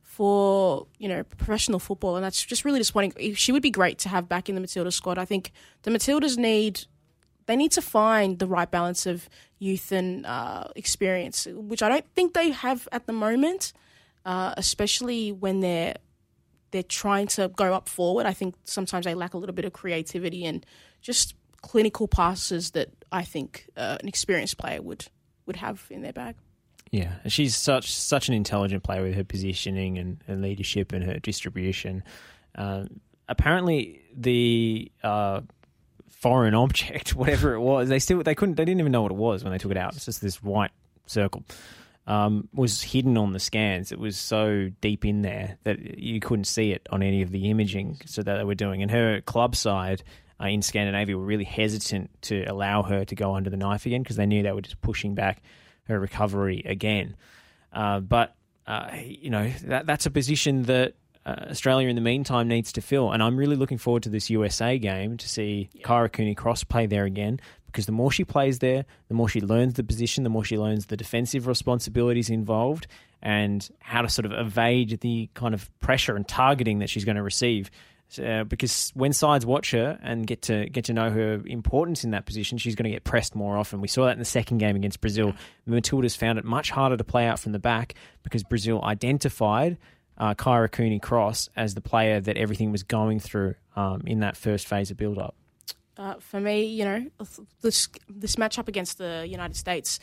[0.03, 3.35] for you know professional football, and that's just really disappointing.
[3.35, 5.19] She would be great to have back in the Matilda squad.
[5.19, 5.53] I think
[5.83, 6.87] the Matildas need
[7.47, 9.29] they need to find the right balance of
[9.63, 13.73] youth and uh, experience, which I don't think they have at the moment.
[14.25, 15.97] Uh, especially when they're
[16.71, 18.25] they're trying to go up forward.
[18.25, 20.65] I think sometimes they lack a little bit of creativity and
[21.01, 25.07] just clinical passes that I think uh, an experienced player would
[25.47, 26.37] would have in their bag.
[26.91, 32.05] Yeah, she's such such an intelligent player with her positioning and, leadership and her distribution.
[32.55, 32.85] Uh,
[33.29, 35.41] apparently, the uh,
[36.13, 39.19] foreign object, whatever it was, they still they couldn't they didn't even know what it
[39.19, 39.95] was when they took it out.
[39.95, 40.73] It's just this white
[41.07, 41.45] circle.
[42.05, 43.93] Um, was hidden on the scans.
[43.93, 47.49] It was so deep in there that you couldn't see it on any of the
[47.49, 48.83] imaging so that they were doing.
[48.83, 50.03] And her club side
[50.43, 54.03] uh, in Scandinavia were really hesitant to allow her to go under the knife again
[54.03, 55.43] because they knew they were just pushing back
[55.85, 57.15] her recovery again.
[57.73, 58.35] Uh, but
[58.67, 60.95] uh, you know that that's a position that
[61.25, 64.31] uh, Australia in the meantime needs to fill, and I'm really looking forward to this
[64.31, 68.59] USA game to see Kyra Cooney Cross play there again because the more she plays
[68.59, 72.87] there, the more she learns the position, the more she learns the defensive responsibilities involved,
[73.23, 77.17] and how to sort of evade the kind of pressure and targeting that she's going
[77.17, 77.71] to receive.
[78.23, 82.11] Uh, because when sides watch her and get to get to know her importance in
[82.11, 83.81] that position, she's going to get pressed more often.
[83.81, 85.33] We saw that in the second game against Brazil.
[85.67, 89.79] Matildas found it much harder to play out from the back because Brazil identified
[90.23, 94.37] uh, Kyra Cooney Cross as the player that everything was going through um, in that
[94.37, 95.35] first phase of build up?
[95.99, 97.07] Uh, for me, you know,
[97.61, 99.99] this this matchup against the United States,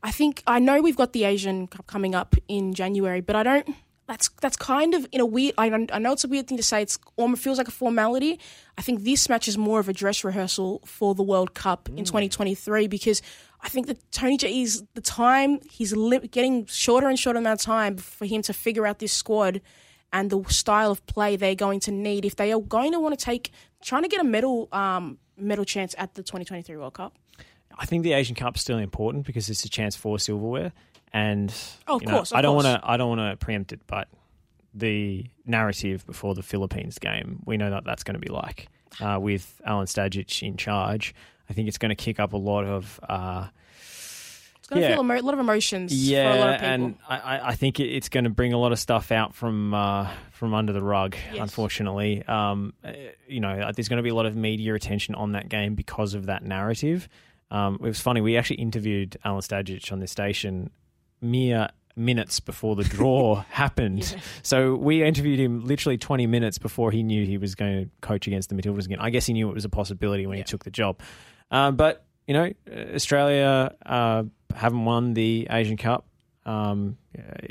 [0.00, 3.42] I think I know we've got the Asian Cup coming up in January, but I
[3.42, 3.68] don't.
[4.06, 5.54] That's that's kind of in a weird.
[5.58, 6.80] I, I know it's a weird thing to say.
[6.80, 8.38] It's almost feels like a formality.
[8.78, 12.04] I think this match is more of a dress rehearsal for the World Cup in
[12.04, 13.22] 2023 because
[13.64, 17.64] I think that Tony is the time he's li- getting shorter and shorter amount of
[17.64, 19.60] time for him to figure out this squad
[20.12, 23.18] and the style of play they're going to need if they are going to want
[23.18, 23.50] to take
[23.82, 27.14] trying to get a medal um, medal chance at the 2023 World Cup.
[27.76, 30.72] I think the Asian Cup is still important because it's a chance for silverware,
[31.12, 31.52] and
[31.88, 32.80] Oh, of you know, course, of I don't want to.
[32.84, 34.08] I don't want to preempt it, but
[34.72, 38.68] the narrative before the Philippines game, we know that that's going to be like
[39.00, 41.14] uh, with Alen Stajcic in charge.
[41.48, 42.98] I think it's going to kick up a lot of.
[43.08, 43.48] Uh,
[44.58, 44.94] It's going to Yeah.
[44.94, 46.68] feel a lot of emotions yeah, for a lot of people.
[46.70, 50.08] and I, I- think it's going to bring a lot of stuff out from uh,
[50.32, 51.16] from under the rug.
[51.32, 51.42] Yes.
[51.42, 52.92] Unfortunately, um, uh,
[53.28, 56.14] you know, there's going to be a lot of media attention on that game because
[56.14, 57.08] of that narrative.
[57.50, 58.22] Um, it was funny.
[58.22, 60.70] We actually interviewed Alen Stajcic on this station
[61.20, 64.16] mere minutes before the draw happened.
[64.42, 68.26] So we interviewed him literally 20 minutes before he knew he was going to coach
[68.26, 68.98] against the Matildas again.
[68.98, 71.00] I guess he knew it was a possibility when he took the job.
[71.50, 72.50] Um, but, you know,
[72.94, 74.24] Australia uh,
[74.54, 76.06] haven't won the Asian Cup
[76.46, 76.96] um,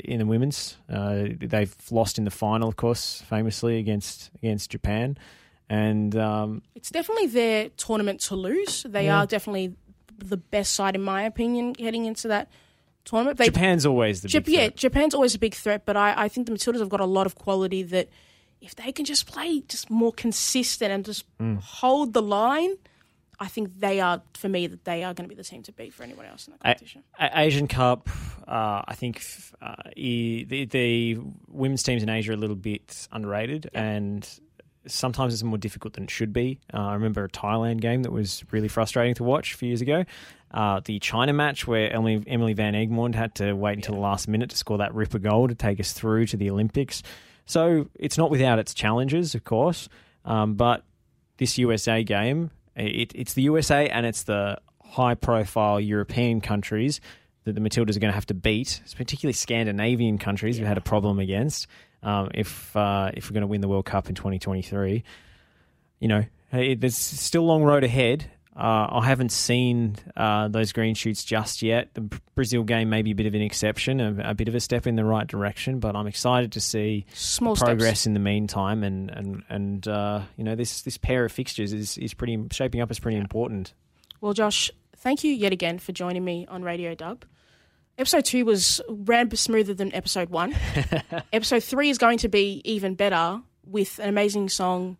[0.04, 0.76] in the women's.
[0.88, 5.16] Uh, they've lost in the final, of course, famously against against Japan.
[5.70, 8.82] And um, It's definitely their tournament to lose.
[8.88, 9.20] They Yeah.
[9.20, 9.74] are definitely
[10.18, 12.48] the best side, in my opinion, heading into that
[13.04, 13.38] tournament.
[13.38, 14.68] They, Japan's always the Jap- big yeah.
[14.68, 17.26] Japan's always a big threat, but I, I think the Matildas have got a lot
[17.26, 18.08] of quality that
[18.60, 21.58] if they can just play just more consistent and just Mm.
[21.60, 22.76] hold the line,
[23.44, 25.72] I think they are, for me, that they are going to be the team to
[25.72, 27.02] beat for anyone else in the competition.
[27.20, 28.08] A- Asian Cup,
[28.48, 29.22] uh, I think
[29.60, 31.18] uh, e- the, the
[31.48, 34.26] women's teams in Asia are a little bit underrated, and
[34.86, 36.58] sometimes it's more difficult than it should be.
[36.72, 39.80] Uh, I remember a Thailand game that was really frustrating to watch a few years
[39.82, 40.04] ago.
[40.52, 44.28] Uh, the China match where Emily, Emily Van Egmond had to wait until the last
[44.28, 47.02] minute to score that ripper goal to take us through to the Olympics.
[47.46, 49.88] So it's not without its challenges, of course,
[50.24, 50.84] um, but
[51.38, 57.00] this USA game, it, it's the USA and it's the high profile European countries
[57.44, 60.78] that the Matildas are going to have to beat, it's particularly Scandinavian countries we've had
[60.78, 61.66] a problem against.
[62.02, 65.04] Um, if uh, if we're going to win the World Cup in 2023,
[66.00, 68.30] you know, hey, there's still a long road ahead.
[68.56, 71.92] Uh, I haven't seen uh, those green shoots just yet.
[71.94, 72.02] The
[72.36, 74.86] Brazil game may be a bit of an exception, a, a bit of a step
[74.86, 78.06] in the right direction, but I'm excited to see Small progress steps.
[78.06, 78.84] in the meantime.
[78.84, 82.80] And and and uh, you know, this this pair of fixtures is is pretty shaping
[82.80, 83.74] up as pretty important.
[84.20, 87.24] Well, Josh, thank you yet again for joining me on Radio Dub.
[87.98, 90.54] Episode two was ran smoother than episode one.
[91.32, 94.96] episode three is going to be even better with an amazing song,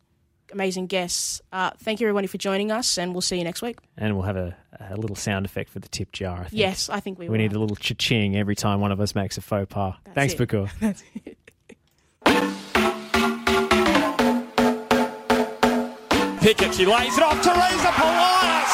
[0.52, 1.40] amazing guests.
[1.52, 3.78] Uh, thank you, everybody, for joining us, and we'll see you next week.
[3.96, 4.56] And we'll have a,
[4.90, 6.38] a little sound effect for the tip jar.
[6.40, 6.52] I think.
[6.54, 7.38] Yes, I think we, We will.
[7.38, 9.94] need a little cha-ching every time one of us makes a faux pas.
[10.14, 10.38] Thanks, it.
[10.48, 10.70] Bakur.
[16.40, 17.40] Pickett, she lays it off.
[17.42, 18.72] Teresa Polias.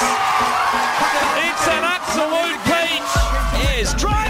[1.46, 3.80] It's an absolute peach.
[3.80, 4.29] Is driving.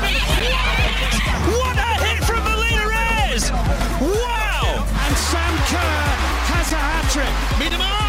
[7.13, 7.59] Trick.
[7.59, 8.00] Miedemar, 1 0.